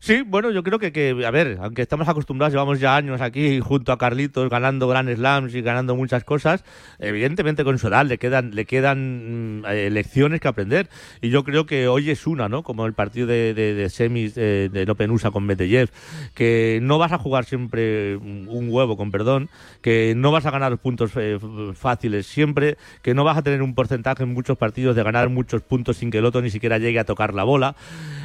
[0.03, 3.59] Sí, bueno, yo creo que, que, a ver, aunque estamos acostumbrados, llevamos ya años aquí
[3.59, 6.65] junto a Carlitos ganando Grand Slams y ganando muchas cosas,
[6.97, 10.89] evidentemente con su edad le quedan, le quedan mm, eh, lecciones que aprender.
[11.21, 12.63] Y yo creo que hoy es una, ¿no?
[12.63, 15.91] Como el partido de, de, de semis eh, del Open USA con Medvedev,
[16.33, 19.49] que no vas a jugar siempre mm, un huevo, con perdón,
[19.83, 21.37] que no vas a ganar puntos eh,
[21.75, 25.61] fáciles siempre, que no vas a tener un porcentaje en muchos partidos de ganar muchos
[25.61, 27.75] puntos sin que el otro ni siquiera llegue a tocar la bola,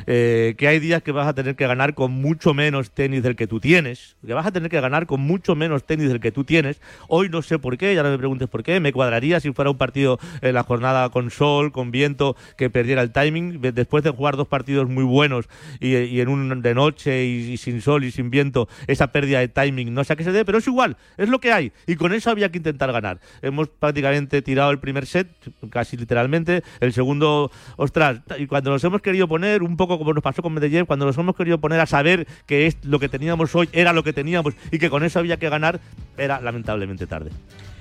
[0.06, 3.36] eh, que hay días que vas a tener que ganar con mucho menos tenis del
[3.36, 6.32] que tú tienes, que vas a tener que ganar con mucho menos tenis del que
[6.32, 6.80] tú tienes.
[7.08, 9.70] Hoy no sé por qué, ya no me preguntes por qué, me cuadraría si fuera
[9.70, 14.02] un partido en la jornada con sol, con viento, que perdiera el timing, de- después
[14.04, 15.48] de jugar dos partidos muy buenos
[15.80, 19.40] y, y en un de noche y, y sin sol y sin viento, esa pérdida
[19.40, 21.72] de timing no sé a qué se debe, pero es igual, es lo que hay
[21.86, 23.20] y con eso había que intentar ganar.
[23.42, 25.28] Hemos prácticamente tirado el primer set,
[25.70, 30.22] casi literalmente, el segundo, ostras, y cuando nos hemos querido poner, un poco como nos
[30.22, 33.54] pasó con Medellín, cuando nos hemos querido poner a saber que es lo que teníamos
[33.54, 35.80] hoy era lo que teníamos y que con eso había que ganar,
[36.18, 37.30] era lamentablemente tarde.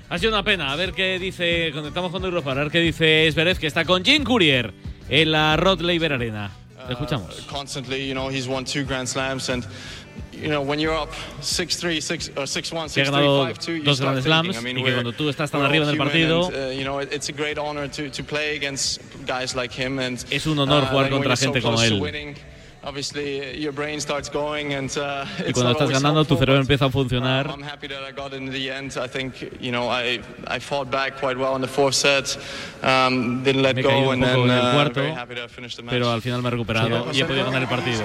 [0.08, 0.70] Ha sido una pena.
[0.72, 1.70] A ver qué dice.
[1.72, 2.52] Conectamos con Europa.
[2.52, 4.72] A ver qué dice Esberev, que está con Jim Courier
[5.08, 6.50] en la Rod Laver Arena.
[6.86, 7.40] Le escuchamos.
[7.40, 9.64] Uh, constantly, you know, he's won two Grand Slams, and
[10.32, 11.10] you know, when you're up
[11.40, 14.52] 6-3, 6 or 6-1, Que ha 6-3, ganado 5-2, you dos start Grand thinking.
[14.52, 16.70] Slams I mean, y que cuando tú estás tan arriba en el partido- and, uh,
[16.72, 20.24] you know, it- it's a great honor to, to play against guys like him, and
[20.30, 22.00] Es un honor uh, jugar contra gente como él.
[22.86, 24.90] Uh, your brain starts going, and
[25.46, 27.46] Y cuando estás ganando, tu cerebro empieza a funcionar.
[27.46, 28.96] um, I'm happy that I got it in the end.
[28.96, 32.38] I think, you know, I I fought back quite well in the fourth set,
[32.82, 35.02] um, didn't let Me he caído un poco en el uh, cuarto.
[35.88, 38.04] Pero al final me he recuperado y he podido ganar el partido.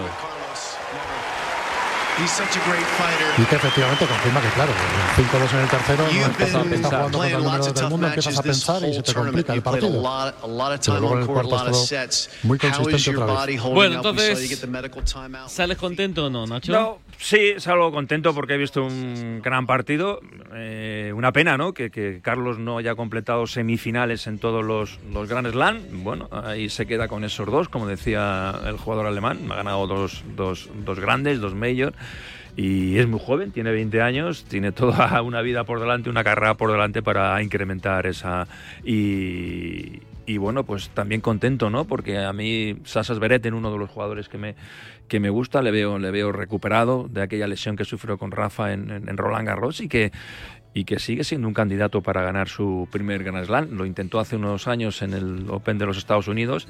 [3.38, 4.72] Y que efectivamente confirma que, claro,
[5.18, 8.38] el 5-2 en el tercero, no empieza, está jugando contra el número del mundo, empiezas
[8.38, 10.04] a pensar y se te complica el partido.
[10.42, 13.62] Pero luego en el cuarto es todo muy consistente otra vez.
[13.62, 14.60] Bueno, entonces,
[15.48, 16.72] ¿sales contento o no, Nacho?
[16.72, 20.20] No, sí, salgo contento porque he visto un gran partido.
[20.54, 21.74] Eh, una pena, ¿no?
[21.74, 26.04] Que, que Carlos no haya completado semifinales en todos los, los Grand Slam.
[26.04, 29.40] Bueno, ahí se queda con esos dos, como decía el jugador alemán.
[29.52, 31.94] Ha ganado dos, dos, dos grandes, dos major.
[32.58, 36.56] Y es muy joven, tiene 20 años, tiene toda una vida por delante, una carrera
[36.58, 38.46] por delante para incrementar esa.
[38.84, 41.86] Y, y bueno, pues también contento, ¿no?
[41.86, 44.56] Porque a mí Sasas Beret, en uno de los jugadores que me,
[45.08, 48.74] que me gusta, le veo, le veo recuperado de aquella lesión que sufrió con Rafa
[48.74, 50.12] en, en- en Roland Garros y que,
[50.74, 53.70] y que sigue siendo un candidato para ganar su primer Grand Slam.
[53.72, 56.68] Lo intentó hace unos años en el Open de los Estados Unidos.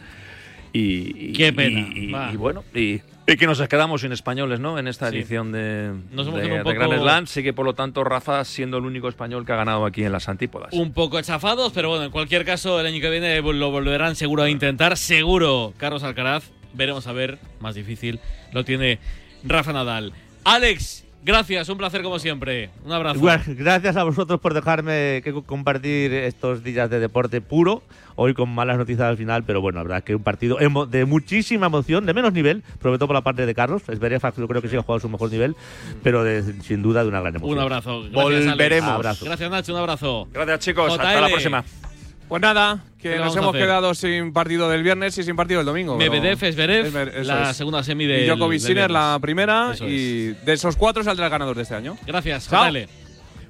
[0.73, 3.01] Y, y- Qué pena, Y, y bueno, y,
[3.31, 4.77] y que nos quedamos sin españoles, ¿no?
[4.77, 5.17] En esta Sí.
[5.17, 7.27] edición de, Nos hemos de, quedado un de Grand poco- Slam.
[7.27, 10.27] Sigue, por lo tanto, Rafa siendo el único español que ha ganado aquí en las
[10.29, 10.73] antípodas.
[10.73, 14.43] Un poco echafados, pero bueno, en cualquier caso, el año que viene lo volverán seguro
[14.43, 14.97] a intentar.
[14.97, 16.51] Seguro, Carlos Alcaraz.
[16.73, 18.19] Veremos a ver, más difícil.
[18.53, 18.99] Lo tiene
[19.43, 20.13] Rafa Nadal.
[20.45, 22.69] Alex, gracias, un placer como siempre.
[22.85, 23.19] Un abrazo.
[23.19, 27.83] Bueno, gracias a vosotros por dejarme que co- compartir estos días de deporte puro.
[28.15, 31.67] Hoy con malas noticias al final, pero bueno, la verdad que un partido de muchísima
[31.67, 33.81] emoción, de menos nivel, sobre todo por la parte de Carlos.
[33.87, 35.55] Es yo creo que sí ha jugado a su mejor nivel,
[36.03, 37.57] pero de- sin duda de una gran emoción.
[37.57, 38.01] Un abrazo.
[38.01, 38.89] Gracias, Volveremos.
[38.89, 38.95] Alex.
[38.95, 39.25] Abrazo.
[39.25, 39.73] Gracias, Nacho.
[39.73, 40.27] Un abrazo.
[40.33, 40.93] Gracias, chicos.
[40.93, 41.01] JL.
[41.07, 41.90] Hasta la próxima.
[42.31, 45.65] Pues nada, que ¿Qué nos hemos quedado sin partido del viernes y sin partido del
[45.65, 45.97] domingo.
[45.97, 47.57] Medvedev, eso la es.
[47.57, 51.29] segunda semi Y del Djokovic Sinner la primera Eso y de esos cuatro saldrá el
[51.31, 51.97] ganador de este año.
[52.07, 52.47] Gracias.
[52.49, 52.87] JL.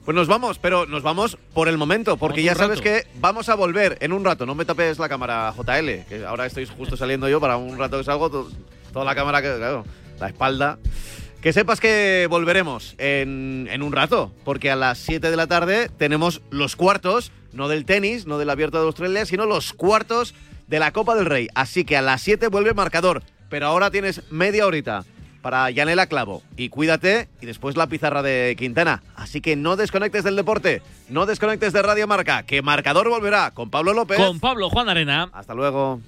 [0.03, 2.81] Pues nos vamos, pero nos vamos por el momento, porque ya sabes rato.
[2.81, 4.47] que vamos a volver en un rato.
[4.47, 7.99] No me tapes la cámara, JL, que ahora estoy justo saliendo yo para un rato
[7.99, 8.49] que salgo, to-
[8.91, 9.85] toda la cámara, que, claro,
[10.19, 10.79] la espalda.
[11.41, 15.89] Que sepas que volveremos en, en un rato, porque a las 7 de la tarde
[15.97, 20.35] tenemos los cuartos, no del tenis, no del abierto de Australia, sino los cuartos
[20.67, 21.47] de la Copa del Rey.
[21.55, 25.03] Así que a las 7 vuelve el marcador, pero ahora tienes media horita
[25.41, 26.43] para Yanela Clavo.
[26.57, 29.01] Y cuídate, y después la pizarra de Quintana.
[29.15, 33.71] Así que no desconectes del deporte, no desconectes de Radio Marca, que marcador volverá con
[33.71, 34.17] Pablo López.
[34.17, 35.29] Con Pablo Juan Arena.
[35.33, 35.99] Hasta luego.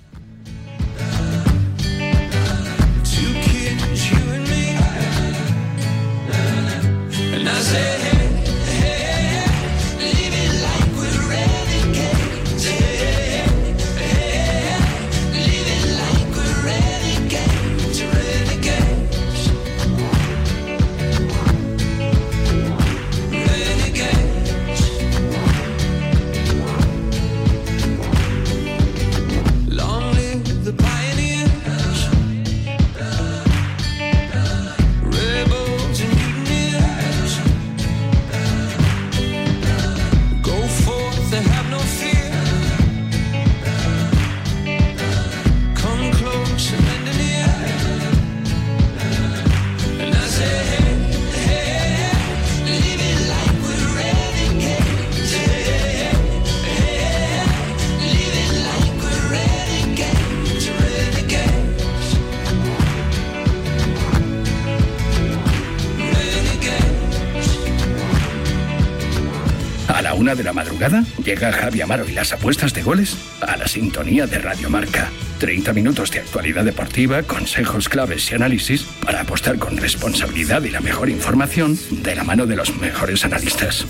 [70.33, 74.25] Una de la madrugada llega Javi Amaro y las apuestas de goles a la sintonía
[74.25, 75.11] de Radio Marca.
[75.39, 80.81] 30 minutos de actualidad deportiva, consejos claves y análisis para apostar con responsabilidad y la
[80.81, 83.85] mejor información de la mano de los mejores analistas.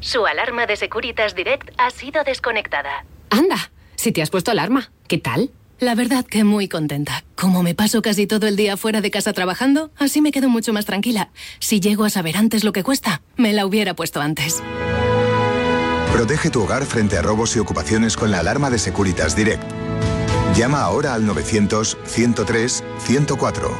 [0.00, 3.06] Su alarma de Securitas Direct ha sido desconectada.
[3.30, 5.50] Anda, si te has puesto alarma, ¿qué tal?
[5.78, 7.24] La verdad que muy contenta.
[7.36, 10.72] Como me paso casi todo el día fuera de casa trabajando, así me quedo mucho
[10.72, 11.28] más tranquila.
[11.60, 14.62] Si llego a saber antes lo que cuesta, me la hubiera puesto antes.
[16.12, 19.62] Protege tu hogar frente a robos y ocupaciones con la alarma de Securitas Direct.
[20.56, 23.70] Llama ahora al 900-103-104.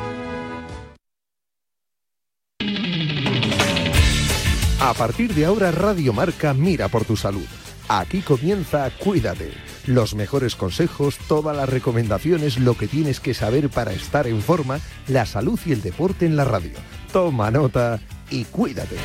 [4.80, 7.46] A partir de ahora, Radio Marca mira por tu salud.
[7.88, 9.52] Aquí comienza Cuídate.
[9.86, 14.80] Los mejores consejos, todas las recomendaciones, lo que tienes que saber para estar en forma,
[15.06, 16.72] la salud y el deporte en la radio.
[17.12, 18.96] Toma nota y cuídate.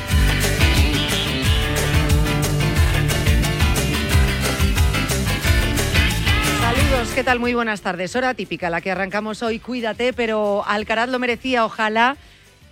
[6.60, 7.38] Saludos, ¿qué tal?
[7.38, 8.16] Muy buenas tardes.
[8.16, 9.60] Hora típica, la que arrancamos hoy.
[9.60, 11.64] Cuídate, pero Alcaraz lo merecía.
[11.64, 12.16] Ojalá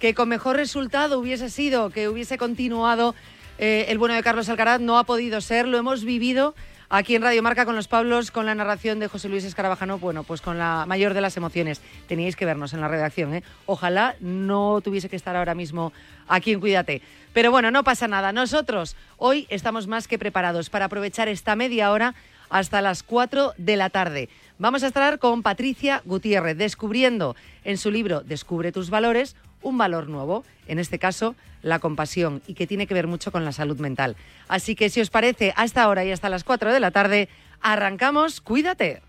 [0.00, 3.14] que con mejor resultado hubiese sido, que hubiese continuado
[3.58, 4.80] eh, el bueno de Carlos Alcaraz.
[4.80, 6.56] No ha podido ser, lo hemos vivido
[6.90, 10.24] aquí en Radio Marca con los Pablos, con la narración de José Luis Escarabajano, bueno,
[10.24, 11.80] pues con la mayor de las emociones.
[12.08, 13.42] Teníais que vernos en la redacción, ¿eh?
[13.64, 15.92] Ojalá no tuviese que estar ahora mismo
[16.28, 17.00] aquí en Cuídate.
[17.32, 18.32] Pero bueno, no pasa nada.
[18.32, 22.14] Nosotros hoy estamos más que preparados para aprovechar esta media hora
[22.50, 24.28] hasta las 4 de la tarde.
[24.58, 30.08] Vamos a estar con Patricia Gutiérrez, descubriendo en su libro Descubre tus valores un valor
[30.08, 33.78] nuevo, en este caso la compasión, y que tiene que ver mucho con la salud
[33.78, 34.16] mental.
[34.48, 37.28] Así que si os parece, hasta ahora y hasta las 4 de la tarde,
[37.60, 39.02] arrancamos, cuídate.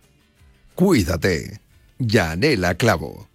[0.75, 1.59] Cuídate.
[1.97, 3.29] Yanela Clavo.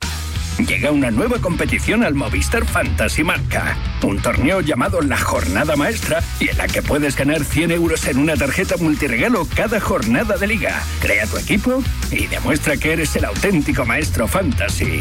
[0.59, 3.77] Llega una nueva competición al Movistar Fantasy Marca.
[4.03, 8.19] Un torneo llamado La Jornada Maestra y en la que puedes ganar 100 euros en
[8.19, 10.83] una tarjeta multiregalo cada jornada de liga.
[11.01, 15.01] Crea tu equipo y demuestra que eres el auténtico maestro fantasy.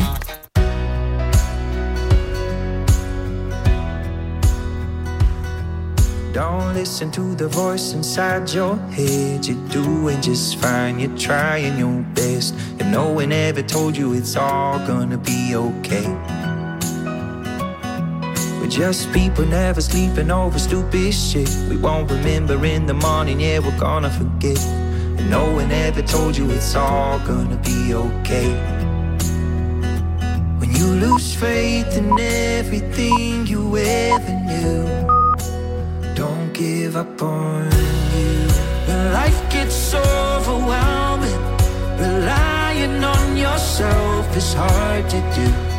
[6.33, 9.45] Don't listen to the voice inside your head.
[9.45, 12.55] You're doing just fine, you're trying your best.
[12.79, 16.07] And no one ever told you it's all gonna be okay.
[18.61, 21.49] We're just people never sleeping over stupid shit.
[21.69, 24.57] We won't remember in the morning, yeah, we're gonna forget.
[24.57, 28.53] And no one ever told you it's all gonna be okay.
[30.59, 35.20] When you lose faith in everything you ever knew.
[36.61, 37.71] Give up on
[38.13, 38.47] you.
[39.17, 41.41] Life gets overwhelming,
[41.97, 45.71] relying on yourself is hard to do.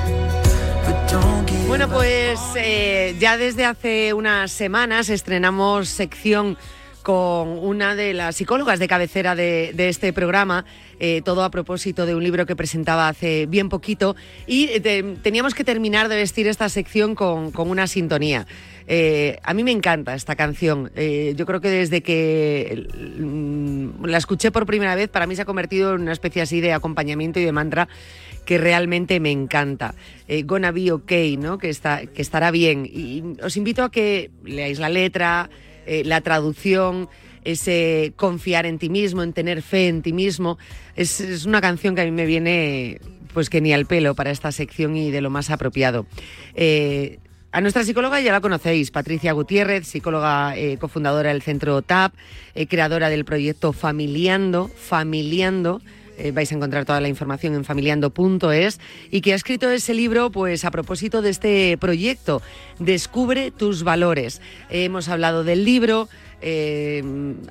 [1.69, 6.57] Bueno, pues eh, ya desde hace unas semanas estrenamos sección
[7.03, 10.65] con una de las psicólogas de cabecera de, este programa,
[11.01, 15.03] eh, todo a propósito de un libro que presentaba hace bien poquito, y eh, te-
[15.23, 18.47] teníamos que terminar de vestir esta sección con, una sintonía.
[18.87, 20.91] Eh, a mí me encanta esta canción.
[21.37, 22.89] Yo creo que desde que
[23.19, 26.61] mm, la escuché por primera vez, para mí se ha convertido en una especie así
[26.61, 27.89] de acompañamiento y de mantra
[28.45, 29.95] que realmente me encanta.
[30.45, 31.59] Gonna Be Okay, ¿no?
[31.59, 32.85] que, está, que estará bien.
[32.85, 35.49] Y os invito a que leáis la letra,
[35.87, 37.09] eh, la traducción,
[37.45, 40.59] ese confiar en ti mismo, en tener fe en ti mismo.
[40.97, 43.01] Es, es una canción que a mí me viene
[43.35, 46.07] pues que ni al pelo para esta sección y de lo más apropiado.
[46.55, 47.19] Eh,
[47.51, 52.15] a nuestra psicóloga ya la conocéis, Patricia Gutiérrez, psicóloga eh, cofundadora del Centro TAP,
[52.69, 55.83] creadora del proyecto Familiando, Familiando,
[56.19, 60.31] eh, vais a encontrar toda la información en familiando.es y que ha escrito ese libro
[60.31, 62.43] pues a propósito de este proyecto
[62.79, 64.41] Descubre tus valores.
[64.71, 66.09] Hemos hablado del libro
[66.41, 67.03] eh,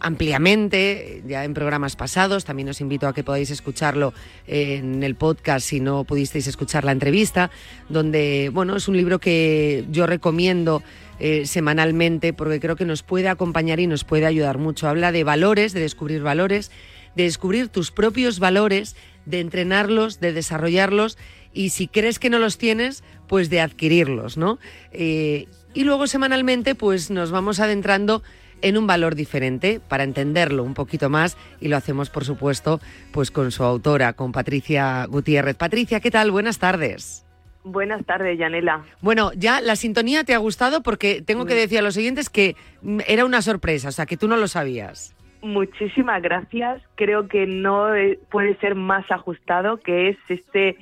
[0.01, 4.13] ampliamente ya en programas pasados, también os invito a que podáis escucharlo
[4.47, 7.49] en el podcast si no pudisteis escuchar la entrevista,
[7.87, 10.83] donde bueno, es un libro que yo recomiendo
[11.23, 14.89] eh, semanalmente porque creo que nos puede acompañar y nos puede ayudar mucho.
[14.89, 16.71] Habla de valores, de descubrir valores,
[17.15, 18.95] de descubrir tus propios valores,
[19.25, 21.17] de entrenarlos, de desarrollarlos
[21.53, 24.59] y si crees que no los tienes, pues de adquirirlos, ¿no?
[24.91, 28.23] Eh, y luego semanalmente, pues nos vamos adentrando
[28.61, 32.79] en un valor diferente para entenderlo un poquito más y lo hacemos, por supuesto,
[33.11, 35.55] pues con su autora, con Patricia Gutiérrez.
[35.55, 36.31] Patricia, ¿qué tal?
[36.31, 37.25] Buenas tardes.
[37.63, 38.83] Buenas tardes, Yanela.
[39.01, 42.55] Bueno, ya la sintonía te ha gustado porque tengo que decir a los oyentes que
[42.81, 45.15] mm, era una sorpresa, o sea, que tú no lo sabías.
[45.41, 46.81] Muchísimas gracias.
[46.95, 50.77] Creo que no eh, puede ser más ajustado, que es este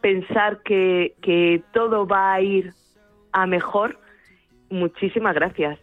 [0.00, 2.72] pensar que, que todo va a ir
[3.32, 3.98] a mejor.
[4.70, 5.78] Muchísimas gracias.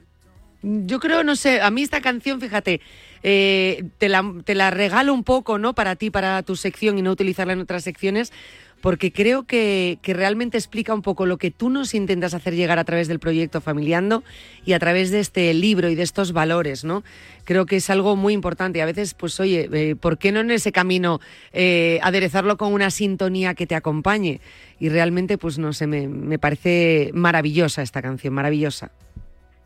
[0.61, 2.81] Yo creo, no sé, a mí esta canción, fíjate,
[3.23, 5.73] eh, te, la, te la regalo un poco, ¿no?
[5.73, 8.33] Para ti, para tu sección y no utilizarla en otras secciones,
[8.81, 12.79] porque creo que, que realmente explica un poco lo que tú nos intentas hacer llegar
[12.79, 14.23] a través del proyecto Familiando
[14.65, 17.03] y a través de este libro y de estos valores, ¿no?
[17.45, 18.81] Creo que es algo muy importante.
[18.81, 21.19] A veces, pues oye, eh, ¿por qué no en ese camino
[21.51, 24.39] eh, aderezarlo con una sintonía que te acompañe?
[24.79, 28.91] Y realmente, pues no sé, me, me parece maravillosa esta canción, maravillosa.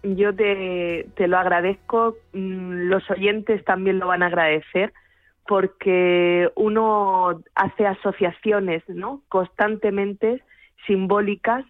[0.03, 4.91] Yo te, te lo agradezco, mm, los oyentes también lo van a agradecer,
[5.47, 9.21] porque uno hace asociaciones ¿no?
[9.29, 10.41] constantemente
[10.87, 11.65] simbólicas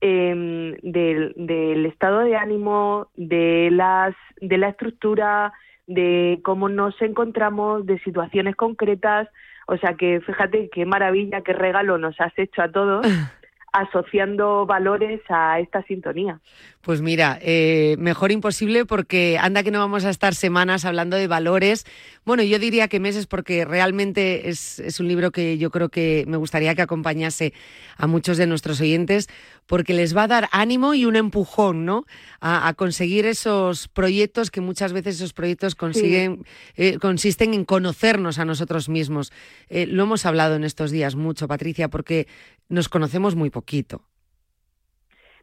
[0.00, 5.52] eh, del, del estado de ánimo, de, las, de la estructura,
[5.86, 9.28] de cómo nos encontramos, de situaciones concretas.
[9.66, 13.06] O sea que fíjate qué maravilla, qué regalo nos has hecho a todos
[13.72, 16.40] asociando valores a esta sintonía.
[16.82, 21.26] Pues mira, eh, mejor imposible porque anda que no vamos a estar semanas hablando de
[21.26, 21.84] valores.
[22.24, 26.24] Bueno, yo diría que meses porque realmente es, es, un libro que yo creo que
[26.26, 27.52] me gustaría que acompañase
[27.96, 29.28] a muchos de nuestros oyentes
[29.70, 32.02] porque les va a dar ánimo y un empujón, ¿no?
[32.40, 36.42] A, a conseguir esos proyectos que muchas veces esos proyectos consiguen,
[36.74, 36.88] sí.
[36.88, 39.32] eh, consisten en conocernos a nosotros mismos.
[39.68, 42.26] Eh, lo hemos hablado en estos días mucho, Patricia, porque
[42.68, 44.02] nos conocemos muy poquito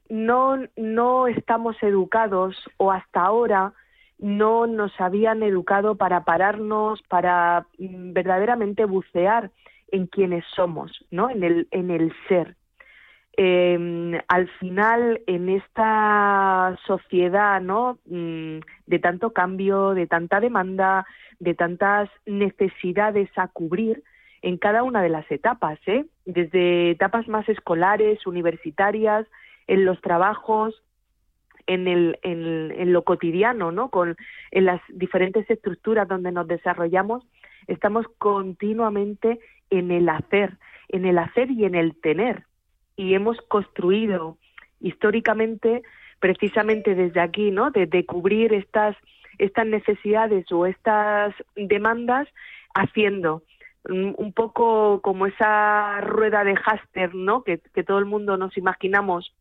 [0.10, 3.74] no, no estamos educados o hasta ahora
[4.20, 9.52] no nos habían educado para pararnos, para mm, verdaderamente bucear
[9.92, 11.30] en quienes somos, ¿no?
[11.30, 12.57] En el, en el ser.
[13.40, 18.00] Eh, al final, en esta sociedad, ¿no?
[18.06, 21.06] Mm, de tanto cambio, de tanta demanda,
[21.40, 24.04] de tantas necesidades a cubrir
[24.42, 26.06] en cada una de las etapas, ¿eh?
[26.26, 29.28] Desde etapas más escolares, universitarias,
[29.68, 30.82] en los trabajos,
[31.68, 33.90] en, el, en, en, lo cotidiano, ¿no?
[33.90, 34.16] Con,
[34.50, 37.24] en las diferentes estructuras donde nos desarrollamos,
[37.68, 40.58] estamos continuamente en el hacer,
[40.90, 42.46] en el hacer y en el tener.
[42.98, 44.38] Y hemos construido
[44.82, 45.84] históricamente
[46.20, 47.72] precisamente desde aquí, ¿no?
[47.72, 48.98] De, cubrir estas,
[49.66, 52.28] necesidades o estas demandas
[52.74, 53.44] haciendo
[53.88, 57.44] un poco como esa rueda de Haster, ¿no?
[57.44, 59.32] Que, que todo el mundo nos imaginamos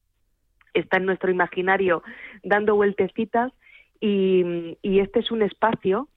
[0.79, 2.03] está en nuestro imaginario
[2.43, 3.53] dando vueltecitas
[4.01, 6.09] y, y este es un espacio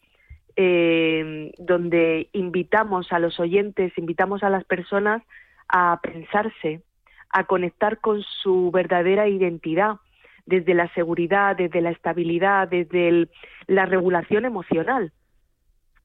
[0.56, 5.24] eh, donde invitamos a los oyentes, invitamos a las personas
[5.70, 6.82] a pensarse,
[7.30, 9.98] a conectar con su verdadera identidad,
[10.46, 13.30] desde la seguridad, desde la estabilidad, desde
[13.68, 15.12] la regulación emocional,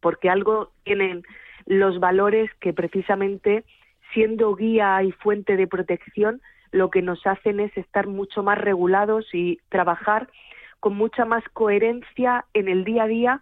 [0.00, 1.22] porque algo tienen
[1.66, 3.64] los valores que precisamente
[4.12, 9.26] siendo guía y fuente de protección, lo que nos hacen es estar mucho más regulados
[9.32, 10.28] y trabajar
[10.80, 13.40] con mucha más coherencia en el día a día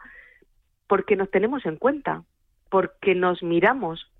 [0.87, 2.23] porque nos tenemos en cuenta,
[2.71, 4.11] porque nos miramos.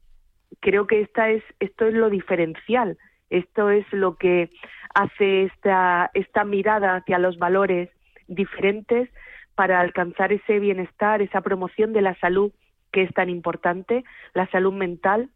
[0.61, 2.99] Creo que esta es, esto es lo diferencial,
[3.33, 4.51] esto es lo que
[4.95, 7.89] hace esta, esta mirada hacia los valores
[8.29, 9.09] diferentes
[9.55, 12.53] para alcanzar ese bienestar, esa promoción de la salud
[12.93, 14.05] que es tan importante,
[14.35, 15.31] la salud mental,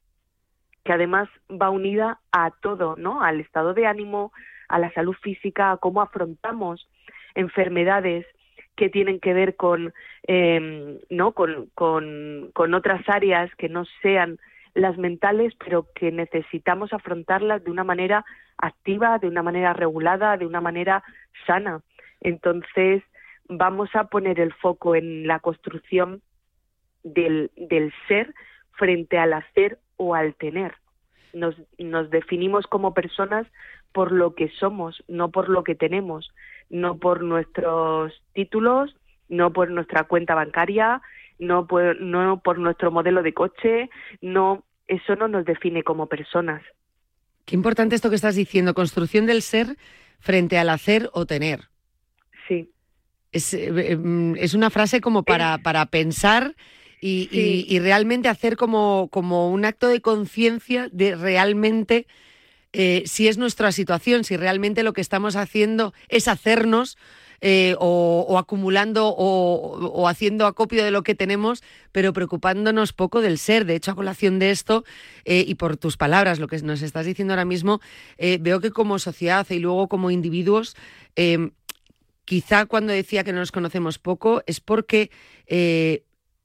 [0.85, 3.23] que además va unida a todo, ¿no?
[3.23, 4.33] Al estado de ánimo,
[4.69, 6.87] a la salud física, a cómo afrontamos
[7.35, 8.27] enfermedades,
[8.77, 9.95] que tienen que ver con,
[10.29, 11.33] eh, ¿no?
[11.33, 14.39] Con, con, con otras áreas que no sean
[14.77, 18.25] las mentales, pero que necesitamos afrontarlas de una manera
[18.59, 21.03] activa, de una manera regulada, de una manera
[21.47, 21.81] sana.
[22.21, 23.03] Entonces,
[23.49, 26.23] vamos a poner el foco en la construcción
[27.03, 28.35] del, del ser
[28.73, 30.75] frente al hacer o al tener.
[31.33, 33.47] Nos, nos definimos como personas
[33.93, 36.31] por lo que somos, no por lo que tenemos
[36.71, 38.97] no por nuestros títulos,
[39.29, 41.01] no por nuestra cuenta bancaria,
[41.39, 46.63] no por, no por nuestro modelo de coche, no, eso no nos define como personas.
[47.45, 49.77] Qué importante esto que estás diciendo, construcción del ser
[50.19, 51.69] frente al hacer o tener.
[52.49, 52.71] Sí.
[53.33, 56.55] Es, eh, em, es una frase como para, para pensar
[57.01, 57.29] y,
[57.69, 62.07] y, realmente hacer como, como un acto de conciencia de realmente
[62.73, 66.99] eh, si es nuestra situación, si realmente lo que estamos haciendo es hacernos
[67.49, 73.67] eh, o, acumulando o, haciendo acopio de lo que tenemos, pero preocupándonos poco del ser.
[73.67, 74.83] De hecho, a colación de esto,
[75.25, 77.81] eh, y por tus palabras, lo que nos estás diciendo ahora mismo,
[78.19, 80.75] veo que como sociedad y luego como individuos,
[82.25, 85.13] quizá cuando decía que no nos conocemos poco, es porque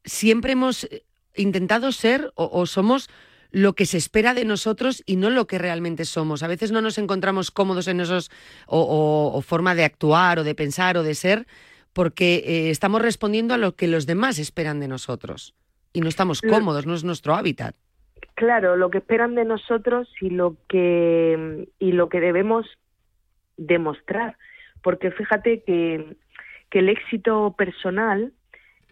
[0.06, 0.88] siempre hemos
[1.36, 3.10] intentado ser o somos
[3.52, 6.44] lo que se espera de nosotros y no lo que realmente somos.
[6.44, 8.32] A veces no nos encontramos cómodos en esos
[8.66, 11.46] o, forma de actuar o de pensar o de ser
[11.94, 15.54] porque eh, estamos respondiendo a lo que los demás esperan de nosotros
[15.94, 17.76] y no estamos cómodos, no es nuestro hábitat.
[18.36, 22.66] Claro, lo que esperan de nosotros y lo que y lo que debemos
[23.58, 24.38] demostrar,
[24.82, 26.16] porque fíjate que,
[26.70, 28.32] que el éxito personal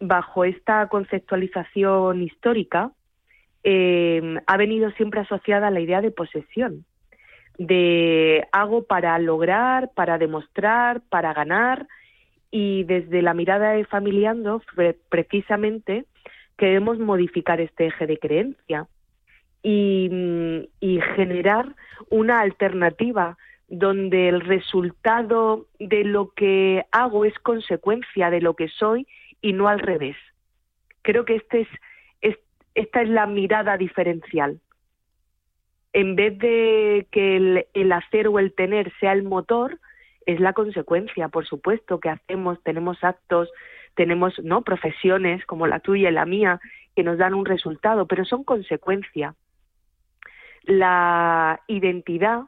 [0.02, 2.92] bajo esta conceptualización histórica
[3.64, 6.86] eh, ha venido siempre asociada a la idea de posesión,
[7.58, 11.88] de hago para lograr, para demostrar, para ganar,
[12.52, 14.62] y desde la mirada de Familiando,
[15.10, 16.06] precisamente,
[16.58, 18.88] queremos modificar este eje de creencia
[19.62, 20.10] y,
[20.80, 21.76] y generar
[22.10, 23.38] una alternativa
[23.68, 29.06] donde el resultado de lo que hago es consecuencia de lo que soy
[29.42, 30.18] y no al revés.
[31.04, 31.68] Creo que este es
[32.80, 34.62] esta es la mirada diferencial.
[35.92, 39.80] En vez de que el, hacer o el tener sea el motor,
[40.26, 43.50] es la consecuencia, por supuesto, que hacemos, tenemos actos,
[43.96, 46.62] tenemos no profesiones como la tuya y la mía
[46.96, 49.36] que nos dan un resultado, pero son consecuencia.
[50.64, 52.44] La identidad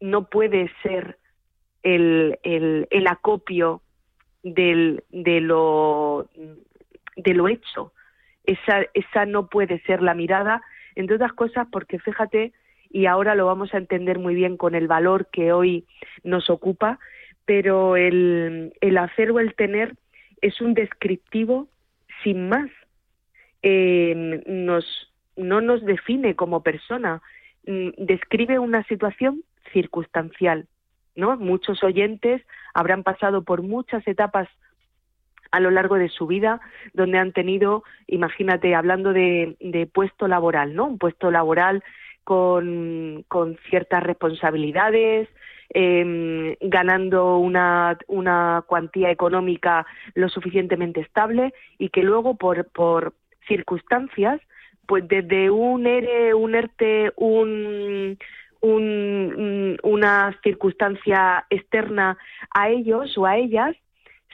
[0.00, 1.18] no puede ser
[1.82, 3.80] el, acopio
[4.42, 6.28] de lo
[7.48, 7.92] hecho,
[8.46, 10.62] esa, esa no puede ser la mirada,
[10.94, 12.52] entre otras cosas porque fíjate,
[12.90, 15.86] y ahora lo vamos a entender muy bien con el valor que hoy
[16.24, 16.98] nos ocupa,
[17.44, 19.94] pero el, el hacer o el tener
[20.40, 21.68] es un descriptivo
[22.22, 22.70] sin más.
[23.62, 27.22] Eh, nos, no nos define como persona,
[27.66, 29.42] mm, describe una situación
[29.72, 30.66] circunstancial.
[31.14, 31.36] ¿no?
[31.36, 32.42] Muchos oyentes
[32.74, 34.48] habrán pasado por muchas etapas
[35.56, 36.60] a lo largo de su vida,
[36.92, 39.56] donde han tenido, imagínate, hablando de,
[39.90, 40.84] puesto laboral, ¿no?
[40.84, 41.82] Un puesto laboral
[42.24, 43.24] con,
[43.70, 45.30] ciertas responsabilidades,
[45.72, 47.96] eh, ganando una,
[48.66, 53.14] cuantía económica lo suficientemente estable y que luego por,
[53.48, 54.42] circunstancias,
[54.86, 58.18] pues desde un ERE, un ERTE, un,
[58.60, 62.18] una circunstancia externa
[62.50, 63.74] a ellos o a ellas,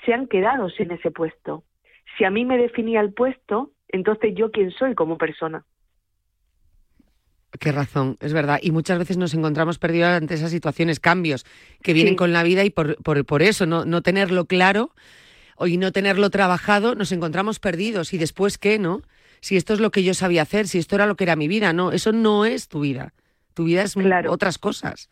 [0.04, 1.64] se han quedado en ese puesto.
[2.16, 5.64] Si a mí me definía el puesto, entonces yo quién soy como persona.
[7.60, 8.58] Qué razón, es verdad.
[8.62, 11.44] Y muchas veces nos encontramos perdidos ante esas situaciones, cambios
[11.82, 14.90] que vienen con la vida y por, por, por eso, no, no tenerlo claro
[15.60, 18.14] y no tenerlo trabajado, nos encontramos perdidos.
[18.14, 19.02] ¿Y después qué, no?
[19.40, 21.46] Si esto es lo que yo sabía hacer, si esto era lo que era mi
[21.46, 23.12] vida, no, eso no es tu vida.
[23.54, 23.96] Tu vida es
[24.28, 25.10] otras cosas.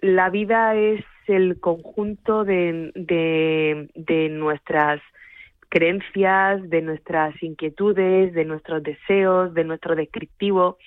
[0.00, 2.92] La vida es el conjunto de,
[3.94, 5.00] de, nuestras
[5.68, 10.78] creencias, de nuestras inquietudes, de nuestros deseos, de nuestro descriptivo,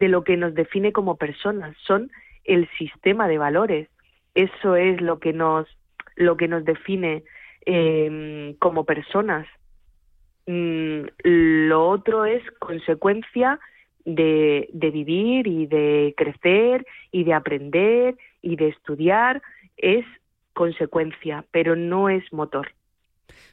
[0.00, 1.76] de lo que nos define como personas.
[1.86, 2.10] Son
[2.44, 3.88] el sistema de valores.
[4.34, 5.66] Eso es lo que nos,
[6.16, 7.22] lo que nos define
[7.66, 9.46] eh, como personas.
[10.46, 13.60] Mm, lo otro es consecuencia
[14.04, 19.42] de, de vivir y de crecer y de aprender y de estudiar.
[19.76, 20.04] Es
[20.52, 22.72] consecuencia, pero no es motor.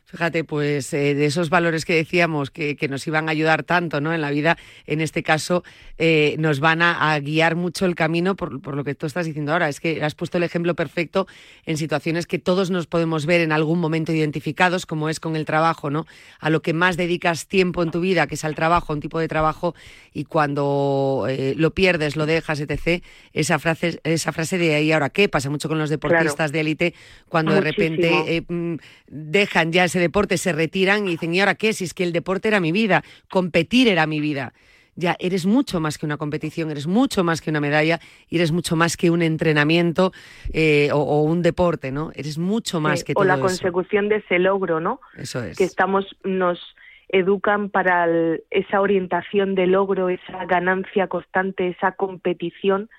[0.10, 4.12] Fíjate, pues eh, de esos valores que decíamos que, nos iban a ayudar tanto ¿no?
[4.12, 4.58] en la vida,
[4.88, 5.64] en este caso
[6.00, 9.52] eh, nos van a, guiar mucho el camino por, por, lo que tú estás diciendo
[9.52, 9.70] ahora.
[9.70, 11.28] Es que has puesto el ejemplo perfecto
[11.68, 15.46] en situaciones que todos nos podemos ver en algún momento identificados, como es con el
[15.46, 16.08] trabajo, ¿no?
[16.40, 19.20] A lo que más dedicas tiempo en tu vida, que es al trabajo, un tipo
[19.20, 19.76] de trabajo,
[20.12, 23.04] y cuando eh, lo pierdes, lo dejas, etc.,
[23.34, 26.94] esa frase, esa frase de ahí ahora qué pasa mucho con los deportistas de élite,
[27.28, 28.76] cuando de repente mm,
[29.08, 31.74] dejan ya ese deporte, se retiran y dicen, ¿y ahora qué?
[31.74, 34.54] Si es que el deporte era mi vida, competir era mi vida.
[34.96, 38.52] Ya, eres mucho más que una competición, eres mucho más que una medalla y eres
[38.52, 40.12] mucho más que un entrenamiento
[40.52, 42.12] eh, o, un deporte, ¿no?
[42.16, 45.00] Eres mucho más que todo O la consecución de ese logro, ¿no?
[45.16, 45.58] Eso es.
[45.58, 46.60] Que estamos, nos
[47.08, 48.08] educan para
[48.52, 52.90] esa orientación de logro, esa ganancia constante, esa competición,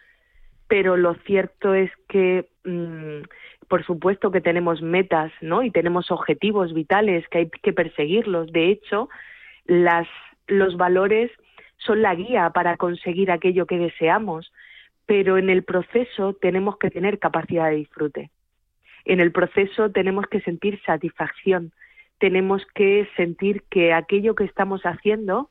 [0.69, 3.25] pero lo cierto es que mm,
[3.71, 5.63] por supuesto que tenemos metas, ¿no?
[5.63, 8.51] Y tenemos objetivos vitales que hay que perseguirlos.
[8.51, 9.09] De hecho,
[10.49, 11.31] los valores
[11.79, 14.53] son la guía para conseguir aquello que deseamos,
[15.07, 18.31] pero en el proceso tenemos que tener capacidad de disfrute.
[19.05, 21.73] En el proceso tenemos que sentir satisfacción,
[22.19, 25.49] tenemos que sentir que aquello que estamos haciendo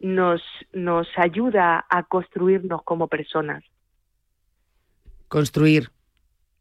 [0.00, 0.42] nos,
[0.72, 3.62] nos ayuda a construirnos como personas.
[5.28, 5.90] Construir,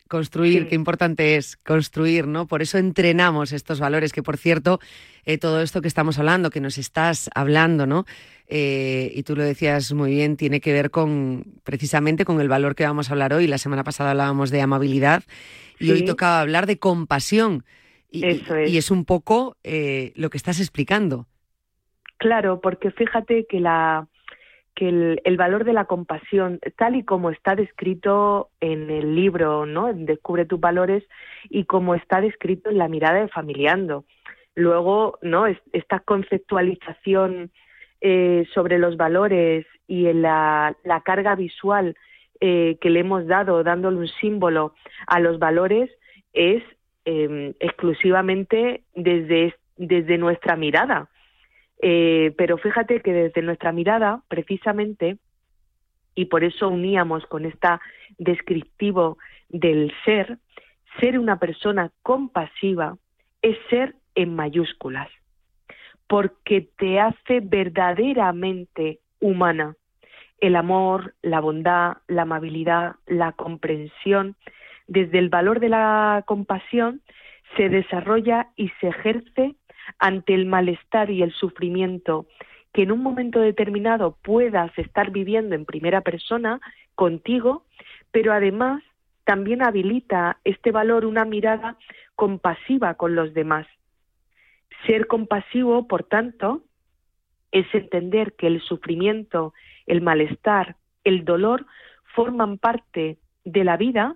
[0.07, 2.47] Construir, qué importante es construir, ¿no?
[2.47, 4.79] Por eso entrenamos estos valores, que por cierto,
[5.25, 8.05] eh, todo esto que estamos hablando, que nos estás hablando, ¿no?
[8.47, 12.75] Eh, y tú lo decías muy bien, tiene que ver con precisamente con el valor
[12.75, 13.47] que vamos a hablar hoy.
[13.47, 15.23] La semana pasada hablábamos de amabilidad
[15.79, 17.65] y hoy tocaba hablar de compasión.
[18.09, 18.71] Y, Eso es.
[18.71, 21.27] y es un poco eh, lo que estás explicando.
[22.17, 24.07] Claro, porque fíjate que la,
[24.77, 24.89] que
[25.23, 29.91] el, valor de la compasión, tal y como está descrito en el libro, ¿no?
[29.91, 31.03] Descubre tus valores
[31.49, 34.05] y como está descrito en la mirada de Familiando.
[34.53, 35.47] Luego, ¿no?
[35.47, 37.49] Esta conceptualización
[38.01, 41.95] eh, sobre los valores y en la, carga visual
[42.39, 44.75] eh, que le hemos dado, dándole un símbolo
[45.07, 45.89] a los valores,
[46.33, 46.61] es
[47.05, 51.09] em, exclusivamente desde, desde nuestra mirada
[51.79, 55.17] eh, pero fíjate que desde nuestra mirada, precisamente,
[56.15, 57.79] y por eso uníamos con esta
[58.17, 59.17] descriptivo
[59.49, 60.39] del ser,
[60.99, 62.97] ser una persona compasiva
[63.41, 65.09] es ser en mayúsculas,
[66.07, 69.75] porque te hace verdaderamente humana.
[70.39, 74.35] El amor, la bondad, la amabilidad, la comprensión,
[74.87, 77.01] desde el valor de la compasión,
[77.55, 79.55] se desarrolla y se ejerce
[79.99, 82.27] ante el malestar y el sufrimiento
[82.73, 86.59] que en un momento determinado puedas estar viviendo en primera persona
[86.95, 87.65] contigo,
[88.11, 88.83] pero además
[89.23, 91.77] también habilita este valor una mirada
[92.15, 93.67] compasiva con los demás.
[94.85, 96.61] Ser compasivo, por tanto,
[97.51, 99.53] es entender que el sufrimiento,
[99.85, 101.65] el malestar, el dolor
[102.15, 104.15] forman parte de la vida.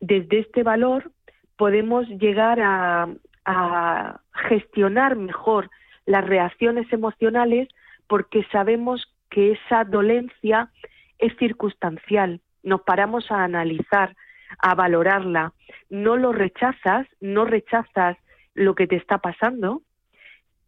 [0.00, 1.12] Desde este valor
[1.56, 3.08] podemos llegar a,
[3.46, 5.70] a gestionar mejor
[6.04, 7.68] las reacciones emocionales
[8.08, 10.70] porque sabemos que esa dolencia
[11.18, 12.40] es circunstancial.
[12.62, 14.16] Nos paramos a analizar,
[14.58, 15.52] a valorarla.
[15.88, 18.16] No lo rechazas, no rechazas
[18.54, 19.82] lo que te está pasando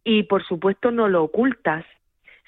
[0.03, 1.85] y por supuesto no lo ocultas,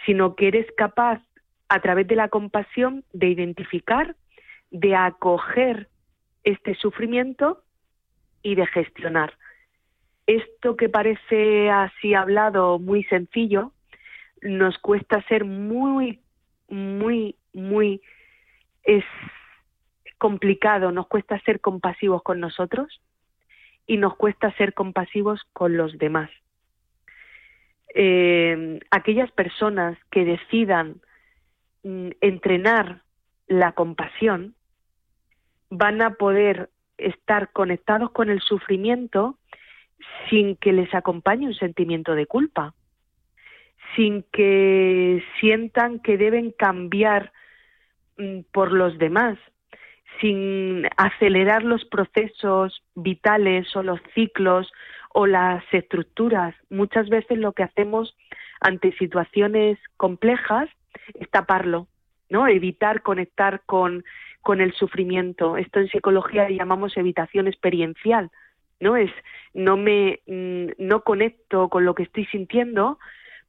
[0.06, 1.22] sino que eres capaz
[1.68, 4.16] a través de la compasión de identificar,
[4.72, 5.90] de acoger
[6.44, 7.64] este sufrimiento
[8.42, 9.34] y de gestionar
[10.36, 13.72] esto que parece así hablado muy sencillo,
[14.42, 16.20] nos cuesta ser muy,
[16.68, 18.02] muy, muy,
[18.84, 19.04] es
[20.18, 23.02] complicado, nos cuesta ser compasivos con nosotros
[23.88, 26.30] y nos cuesta ser compasivos con los demás.
[27.94, 31.02] Eh, aquellas personas que decidan
[31.84, 33.02] mm, entrenar
[33.48, 34.56] la compasión
[35.70, 39.38] van a poder estar conectados con el sufrimiento
[40.30, 42.74] sin que les acompañe un sentimiento de culpa,
[43.96, 47.32] sin que sientan que deben cambiar
[48.18, 49.38] mm, por los demás,
[50.20, 54.72] sin acelerar los procesos vitales o los ciclos
[55.14, 56.56] o las estructuras.
[56.70, 58.16] Muchas veces lo que hacemos
[58.60, 60.70] ante situaciones complejas
[61.16, 61.88] es taparlo,
[62.30, 62.48] ¿no?
[62.48, 64.04] Evitar conectar con,
[64.42, 65.58] con el sufrimiento.
[65.58, 68.30] Esto en psicología le llamamos evitación experiencial,
[68.82, 68.98] ¿no?
[68.98, 69.12] Es
[69.54, 73.00] no me mm, no conecto con lo que estoy sintiendo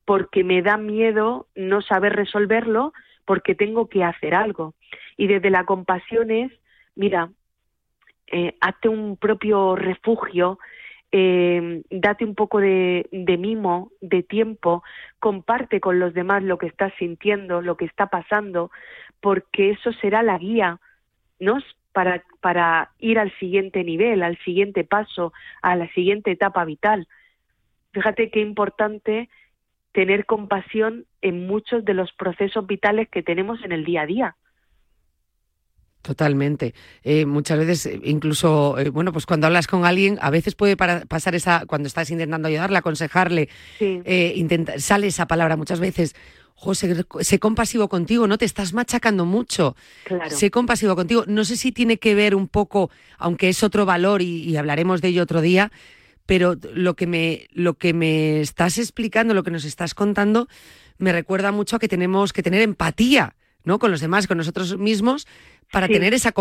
[0.05, 2.93] porque me da miedo no saber resolverlo
[3.24, 4.74] porque tengo que hacer algo.
[5.16, 6.53] Y desde la compasión es,
[6.95, 7.30] mira,
[8.26, 10.59] eh, hazte un propio refugio,
[11.12, 14.83] eh, date un poco de, de, mimo, de tiempo,
[15.18, 18.70] comparte con los demás lo que estás sintiendo, lo que está pasando,
[19.20, 20.80] porque eso será la guía,
[21.39, 21.59] ¿no?
[21.93, 27.07] Para, para ir al siguiente nivel, al siguiente paso, a la siguiente etapa vital.
[27.93, 29.28] Fíjate qué importante
[29.93, 34.36] tener compasión en muchos de los procesos vitales que tenemos en el día a día.
[36.03, 36.74] Totalmente.
[37.05, 40.76] Eh, muchas veces, eh, incluso, eh, bueno, pues cuando hablas con alguien, a veces puede
[40.76, 43.49] pasar esa, cuando estás intentando ayudarle, aconsejarle,
[44.78, 46.16] sale esa palabra muchas veces.
[46.55, 49.74] José, sé compasivo contigo, no te estás machacando mucho.
[50.28, 51.24] Sé compasivo contigo.
[51.26, 55.09] No sé si tiene que ver un poco, aunque es otro valor y, hablaremos de
[55.09, 55.72] ello otro día,
[56.26, 60.46] pero lo que me, lo que me estás explicando, lo que nos estás contando,
[60.98, 63.34] me recuerda mucho a que tenemos que tener empatía,
[63.64, 63.78] ¿no?
[63.78, 65.26] Con los demás, con nosotros mismos,
[65.72, 66.32] para tener esa,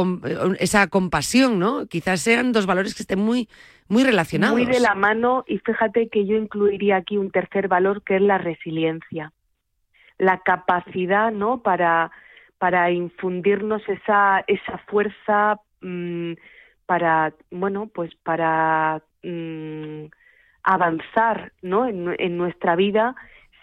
[0.59, 1.87] esa compasión, ¿no?
[1.87, 3.47] Quizás sean dos valores que estén muy,
[3.87, 4.57] muy relacionados.
[4.57, 8.21] Muy de la mano y fíjate que yo incluiría aquí un tercer valor que es
[8.21, 9.33] la resiliencia.
[10.21, 11.63] La capacidad, ¿no?
[11.63, 12.11] Para,
[12.59, 16.33] para infundirnos esa, esa fuerza mm,
[16.85, 20.05] para, bueno, pues para mm,
[20.61, 21.87] avanzar, ¿no?
[21.87, 23.15] En, en nuestra vida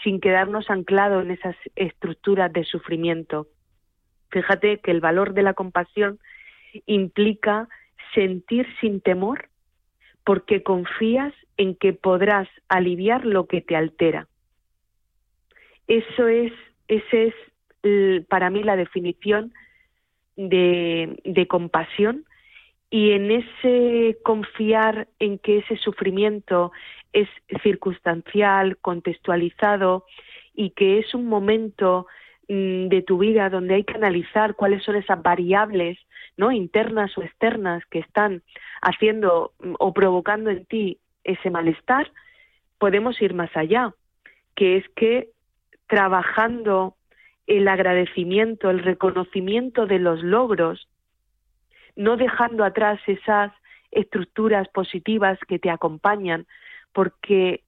[0.03, 3.47] sin quedarnos anclados en esas estructuras de sufrimiento.
[4.31, 6.19] Fíjate que el valor de la compasión
[6.87, 7.69] implica
[8.15, 9.49] sentir sin temor
[10.25, 14.27] porque confías en que podrás aliviar lo que te altera.
[15.89, 16.53] Eso es,
[16.87, 19.53] ese es para mí la definición
[20.37, 22.25] de, de compasión
[22.91, 26.73] y en ese confiar en que ese sufrimiento
[27.13, 27.29] es
[27.63, 30.05] circunstancial, contextualizado
[30.55, 32.07] y que es un momento
[32.49, 35.99] Mm, de tu vida donde hay que analizar cuáles son esas variables
[36.39, 38.43] no internas o externas que están
[38.81, 42.11] haciendo mm, o provocando en ti ese malestar
[42.79, 43.95] podemos ir más allá
[44.55, 45.29] que es que
[45.89, 46.97] trabajando
[47.47, 50.89] el agradecimiento el reconocimiento de los logros
[51.97, 53.53] no dejando atrás esas
[53.91, 56.47] estructuras positivas que te acompañan
[56.93, 57.63] porque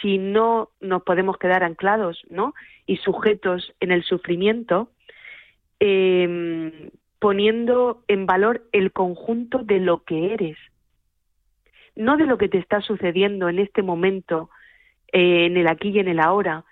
[0.00, 2.54] si no nos podemos quedar anclados ¿no?
[2.86, 4.90] y sujetos en el sufrimiento,
[5.80, 10.58] em, poniendo en valor el conjunto de lo que eres,
[11.96, 14.50] no de lo que te está sucediendo en este momento,
[15.12, 16.64] eh, en el aquí y en el ahora,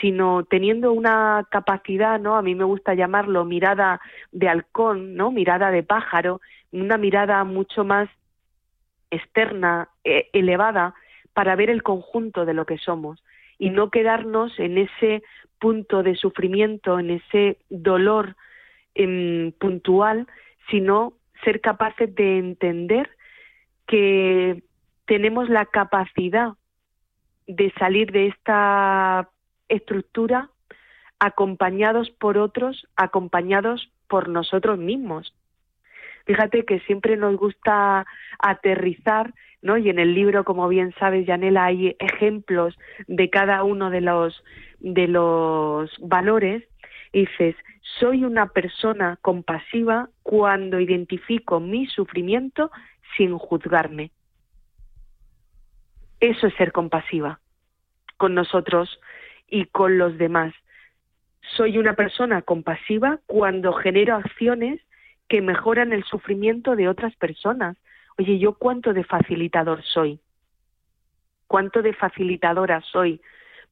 [0.00, 2.36] sino teniendo una capacidad, ¿no?
[2.36, 4.00] A mí me gusta llamarlo mirada
[4.32, 5.30] de halcón, ¿no?
[5.30, 6.40] Mirada de pájaro,
[6.72, 8.08] una mirada mucho más
[9.10, 10.94] externa, eh, elevada,
[11.32, 13.22] para ver el conjunto de lo que somos
[13.58, 15.22] y no quedarnos en ese
[15.58, 18.36] punto de sufrimiento, en ese dolor
[18.94, 20.26] em, puntual,
[20.70, 23.10] sino ser capaces de entender
[23.86, 24.62] que
[25.06, 26.52] tenemos la capacidad
[27.46, 29.28] de salir de esta
[29.68, 30.50] estructura
[31.18, 35.34] acompañados por otros, acompañados por nosotros mismos.
[36.26, 38.06] Fíjate que siempre nos gusta
[38.38, 39.76] aterrizar ¿no?
[39.76, 44.42] Y en el libro, como bien sabes, Yanela, hay ejemplos de cada uno de los,
[44.78, 46.64] de los valores.
[47.12, 47.56] dices,
[47.98, 52.70] soy una persona compasiva cuando identifico mi sufrimiento
[53.16, 54.10] sin juzgarme.
[56.20, 57.40] Eso es ser compasiva
[58.16, 59.00] con nosotros
[59.48, 60.54] y con los demás.
[61.56, 64.80] Soy una persona compasiva cuando genero acciones
[65.28, 67.76] que mejoran el sufrimiento de otras personas,
[68.18, 70.18] Oye, ¿yo cuánto de facilitador soy?
[71.46, 73.20] ¿Cuánto de facilitadora soy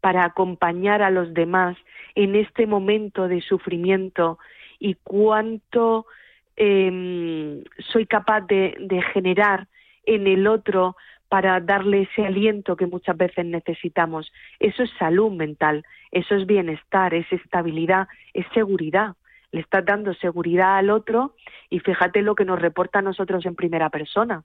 [0.00, 1.76] para acompañar a los demás
[2.14, 4.38] en este momento de sufrimiento?
[4.78, 6.06] ¿Y cuánto
[6.54, 9.66] em, soy capaz de, de generar
[10.04, 10.96] en el otro
[11.28, 14.32] para darle ese aliento que muchas veces necesitamos.
[14.60, 19.14] Eso es salud mental, eso es bienestar, es estabilidad, es seguridad.
[19.52, 21.34] Le estás dando seguridad al otro
[21.70, 24.44] y fíjate lo que nos reporta a nosotros en primera persona.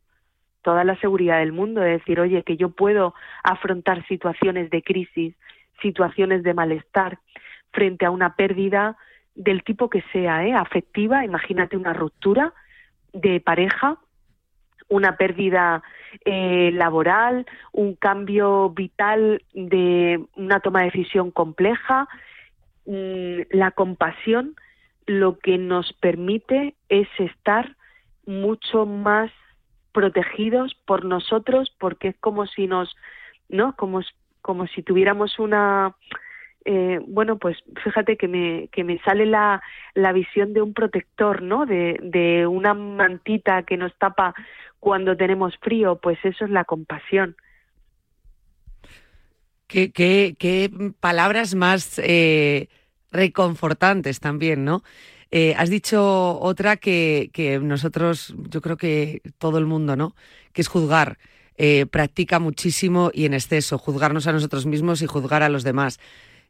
[0.61, 3.13] Toda la seguridad del mundo, de decir, oye, que yo puedo
[3.43, 5.36] afrontar situaciones de crisis,
[5.82, 7.19] situaciones de malestar
[7.71, 8.95] frente a una pérdida
[9.36, 10.53] del tipo que sea, ¿eh?
[10.53, 12.53] afectiva, imagínate una ruptura
[13.13, 13.97] de pareja,
[14.91, 15.81] una pérdida
[16.25, 22.07] eh, laboral, un cambio vital de una toma de decisión compleja.
[22.85, 24.55] Mm, la compasión
[25.05, 27.75] lo que nos permite es estar
[28.25, 29.31] mucho más
[29.93, 32.93] protegidos por nosotros porque es como si nos,
[33.47, 33.75] ¿no?
[33.77, 34.01] Como,
[34.41, 35.95] como si tuviéramos una
[36.64, 39.62] eh, bueno, pues fíjate que me, que me sale la,
[39.95, 41.66] la visión de un protector, ¿no?
[41.66, 44.36] De, de una mantita que nos tapa
[44.80, 47.36] cuando tenemos frío, pues eso es la compasión.
[49.68, 52.68] Qué, qué, qué palabras más eh,
[53.12, 54.84] reconfortantes también, ¿no?
[55.32, 60.14] Eh, has dicho otra que, que, nosotros, yo creo que todo el mundo, ¿no?
[60.51, 61.18] Que es juzgar.
[61.91, 65.99] practica muchísimo y en exceso, juzgarnos a nosotros mismos y juzgar a los demás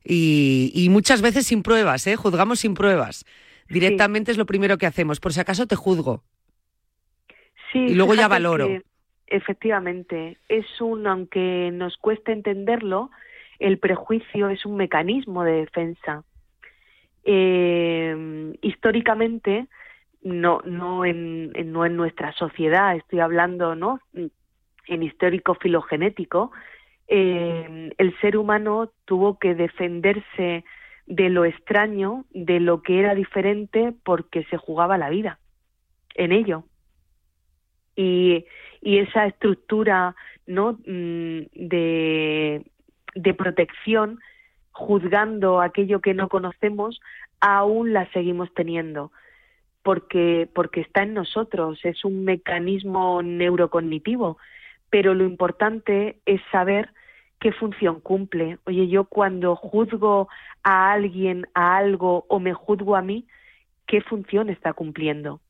[0.03, 2.15] y, muchas veces sin pruebas, ¿eh?
[2.15, 3.25] Juzgamos sin pruebas.
[3.69, 5.19] Directamente es lo primero que hacemos.
[5.19, 6.23] Por si acaso te juzgo.
[7.71, 8.67] Sí, y luego ya valoro.
[9.27, 13.11] efectivamente, es un, aunque nos cueste entenderlo,
[13.59, 16.23] el prejuicio es un mecanismo de defensa.
[17.23, 19.67] Eh, históricamente,
[20.23, 24.01] no, no, en, no en nuestra sociedad, estoy hablando ¿no?
[24.13, 26.51] en histórico filogenético,
[27.13, 30.63] eh, el ser humano tuvo que defenderse
[31.05, 35.37] de lo extraño, de lo que era diferente, porque se jugaba la vida
[36.15, 36.63] en ello.
[37.97, 38.45] Y,
[38.81, 40.15] esa estructura
[40.47, 40.79] ¿no?
[40.87, 42.65] Mm, de,
[43.13, 44.19] de protección,
[44.71, 47.01] juzgando aquello que no conocemos,
[47.41, 49.11] aún la seguimos teniendo
[49.83, 54.37] porque porque está en nosotros, es un mecanismo neurocognitivo,
[54.89, 56.89] pero lo importante es saber
[57.41, 58.59] qué función cumple.
[58.65, 60.29] Oye, yo cuando juzgo
[60.63, 63.25] a alguien, a algo o me juzgo a mí,
[63.87, 65.41] ¿qué función está cumpliendo?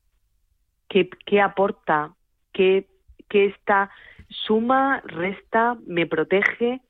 [0.88, 2.14] ¿Qué, qué aporta?
[2.52, 2.88] ¿Qué,
[3.28, 3.90] ¿Qué está
[4.30, 6.80] suma, resta, me protege?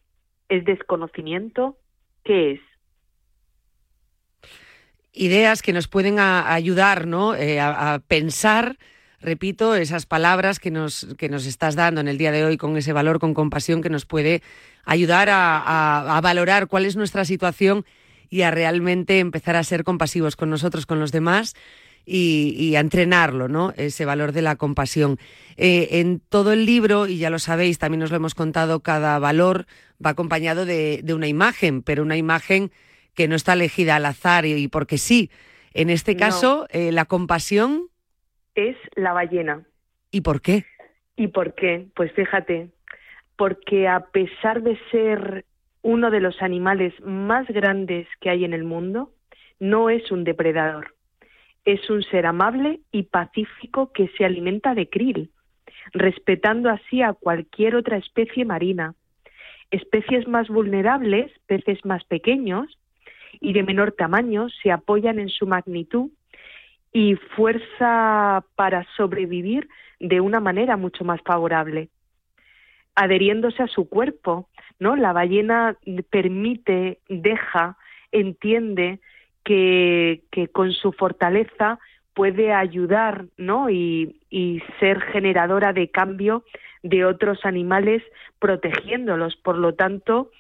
[0.48, 1.76] ¿Es desconocimiento?
[2.22, 2.60] ¿Qué es?
[5.12, 7.34] Ideas que nos pueden ayudar ¿no?
[7.34, 8.78] Eh, a pensar
[9.22, 12.76] repito, esas palabras que nos, que nos estás dando en el día de hoy con
[12.76, 14.42] ese valor, con compasión que nos puede
[14.84, 17.84] ayudar a, valorar cuál es nuestra situación
[18.28, 21.54] y a realmente empezar a ser compasivos con nosotros, con los demás
[22.04, 23.72] y, a entrenarlo, ¿no?
[23.76, 25.18] Ese valor de la compasión.
[25.56, 29.18] Eh, en todo el libro, y ya lo sabéis, también nos lo hemos contado, cada
[29.18, 29.66] valor
[30.04, 32.70] va acompañado de, una imagen, pero una imagen
[33.14, 35.30] que no está elegida al azar y, porque sí.
[35.74, 37.88] En este caso, eh, la compasión
[38.54, 39.62] es la ballena.
[40.10, 40.64] ¿Y por qué?
[41.16, 41.86] ¿Y por qué?
[41.94, 42.70] Pues fíjate,
[43.36, 45.44] porque a pesar de ser
[45.82, 49.10] uno de los animales más grandes que hay en el mundo,
[49.58, 50.94] no es un depredador.
[51.64, 55.30] Es un ser amable y pacífico que se alimenta de krill,
[55.92, 58.94] respetando así a cualquier otra especie marina.
[59.70, 62.78] Especies más vulnerables, peces más pequeños
[63.40, 66.10] y de menor tamaño, se apoyan en su magnitud
[66.92, 69.68] y fuerza para sobrevivir
[69.98, 71.88] de una manera mucho más favorable,
[72.94, 74.96] adheriéndose a su cuerpo, ¿no?
[74.96, 75.76] La ballena
[76.10, 77.76] permite, deja,
[78.10, 79.00] entiende
[79.44, 81.78] que, que con su fortaleza
[82.14, 83.70] puede ayudar, ¿no?
[83.70, 86.44] Y, y ser generadora de cambio
[86.82, 88.02] de otros animales
[88.38, 89.36] protegiéndolos.
[89.36, 90.30] Por lo tanto,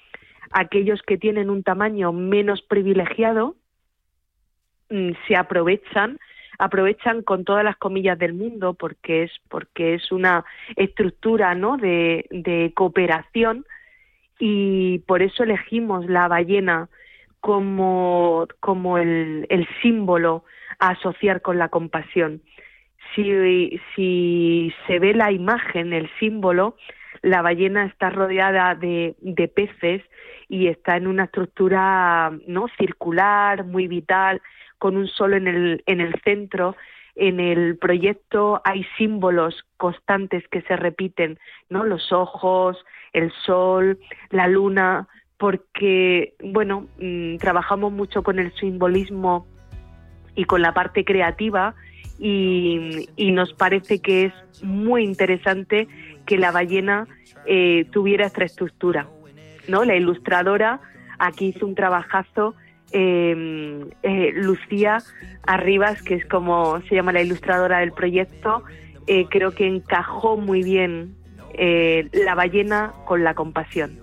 [0.50, 3.56] aquellos que tienen un tamaño menos privilegiado
[4.90, 6.18] mm, se aprovechan
[6.58, 10.44] aprovechan con todas las comillas del mundo porque es porque es una
[10.76, 11.76] estructura ¿no?
[11.76, 13.64] de, de cooperación
[14.38, 16.88] y por eso elegimos la ballena
[17.40, 20.44] como, como el, el símbolo
[20.78, 22.40] a asociar con la compasión.
[23.14, 26.76] Si, si se ve la imagen, el símbolo,
[27.20, 30.02] la ballena está rodeada de, de peces
[30.48, 34.40] y está en una estructura no circular, muy vital,
[34.82, 36.74] con un sol en el, en el centro.
[37.14, 41.38] En el proyecto hay símbolos constantes que se repiten,
[41.70, 41.84] ¿no?
[41.84, 45.06] Los ojos, el sol, la luna,
[45.38, 49.46] porque, bueno, mm, trabajamos mucho con el simbolismo
[50.34, 51.76] y con la parte creativa
[52.18, 55.86] y, nos parece que es muy interesante
[56.26, 57.06] que la ballena
[57.46, 59.06] eh, tuviera esta estructura.
[59.68, 59.84] ¿no?
[59.84, 60.80] La ilustradora
[61.20, 62.56] aquí hizo un trabajazo,
[62.92, 64.98] eh, eh, Lucía
[65.44, 68.62] Arribas, que es como se llama la ilustradora del proyecto,
[69.30, 71.16] creo que encajó muy bien
[72.12, 74.02] la ballena con la compasión.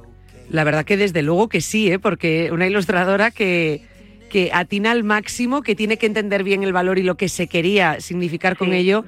[0.50, 2.00] La verdad que desde luego que sí, ¿eh?
[2.00, 3.82] porque una ilustradora que,
[4.30, 7.48] que atina al máximo, que tiene que entender bien el valor y lo que se
[7.48, 9.06] quería significar con ello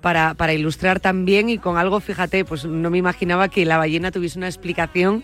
[0.00, 4.10] para, para ilustrar también y con algo, fíjate, pues no me imaginaba que la ballena
[4.10, 5.22] tuviese una explicación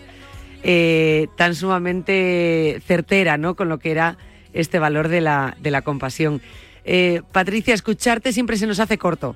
[0.67, 3.55] eh, tan sumamente certera, ¿no?
[3.55, 4.17] Con lo que era
[4.51, 6.41] este valor de la, de la compasión.
[6.83, 9.35] Eh, Patricia, escucharte siempre se nos hace corto.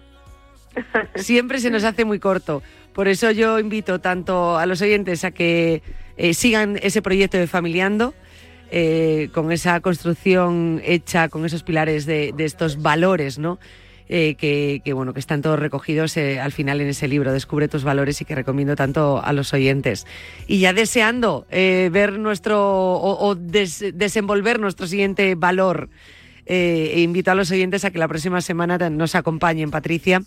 [1.15, 2.61] Siempre se nos hace muy corto.
[2.93, 5.82] Por eso yo invito tanto a los oyentes a que
[6.17, 8.13] eh, sigan ese proyecto de Familiando,
[8.71, 13.59] eh, con esa construcción hecha con esos pilares de, estos valores, ¿no?
[14.12, 18.20] Eh, que, bueno, que están todos recogidos al final en ese libro, Descubre tus valores
[18.22, 20.07] y que recomiendo tanto a los oyentes.
[20.47, 25.89] Y ya deseando ver nuestro o, desenvolver nuestro siguiente valor,
[26.47, 30.24] e invito a los oyentes a que la próxima semana nos acompañen, Patricia,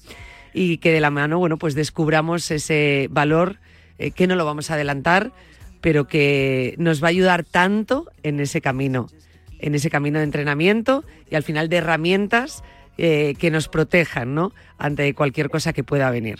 [0.55, 3.59] y que de la mano, bueno, pues descubramos ese valor
[4.15, 5.33] que no lo vamos a adelantar,
[5.83, 9.09] pero que nos va a ayudar tanto en ese camino,
[9.59, 12.63] en ese camino de entrenamiento y al final de herramientas
[13.05, 14.53] eh, que nos protejan ¿no?
[14.79, 16.39] ante cualquier cosa que pueda venir.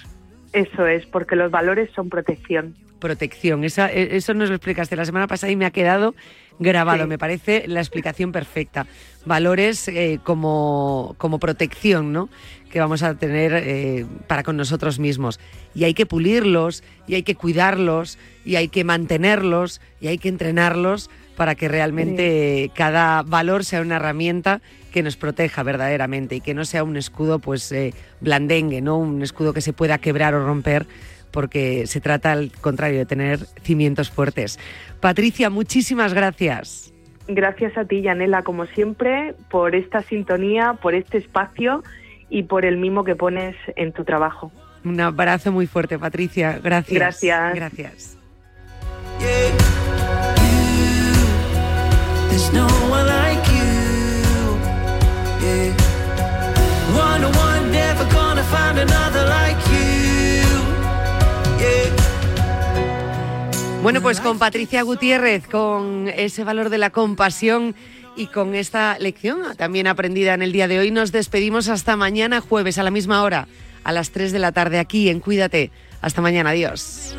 [0.53, 2.77] Eso es, porque los valores son protección.
[3.01, 6.15] Protección, Esa, e, eso nos lo explicaste la semana pasada y me ha quedado
[6.61, 8.87] grabado, me parece la explicación perfecta.
[9.25, 12.29] Valores eh, como, como protección, ¿no?
[12.71, 15.41] que vamos a tener eh, para con nosotros mismos.
[15.75, 20.29] Y hay que pulirlos, y hay que cuidarlos, y hay que mantenerlos, y hay que
[20.29, 24.61] entrenarlos para que realmente cada valor sea una herramienta
[24.93, 29.23] que nos proteja verdaderamente y que no sea un escudo pues eh, blandengue, no un
[29.23, 30.87] escudo que se pueda quebrar o romper
[31.31, 34.59] porque se trata al contrario de tener cimientos fuertes.
[35.01, 36.93] Patricia, muchísimas gracias.
[37.27, 41.83] Gracias a ti, Yanela, como siempre, por esta sintonía, por este espacio
[42.29, 44.53] y por el mimo que pones en tu trabajo.
[44.85, 46.59] Un abrazo muy fuerte, Patricia.
[46.63, 46.99] Gracias.
[46.99, 47.55] Gracias.
[47.55, 48.19] Gracias.
[63.83, 67.75] Bueno, pues con Patricia Gutiérrez, con ese valor de la compasión
[68.17, 72.41] y con esta lección también aprendida en el día de hoy nos despedimos hasta mañana
[72.41, 73.49] jueves a la misma hora,
[73.83, 75.73] a las 3 de la tarde aquí en Cuídate.
[76.01, 77.15] Hasta mañana, adiós.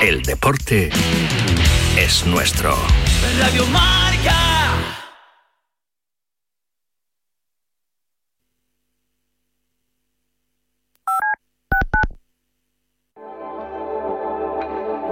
[0.00, 0.90] El deporte
[1.96, 2.76] es nuestro.
[3.38, 4.13] Radio Marca.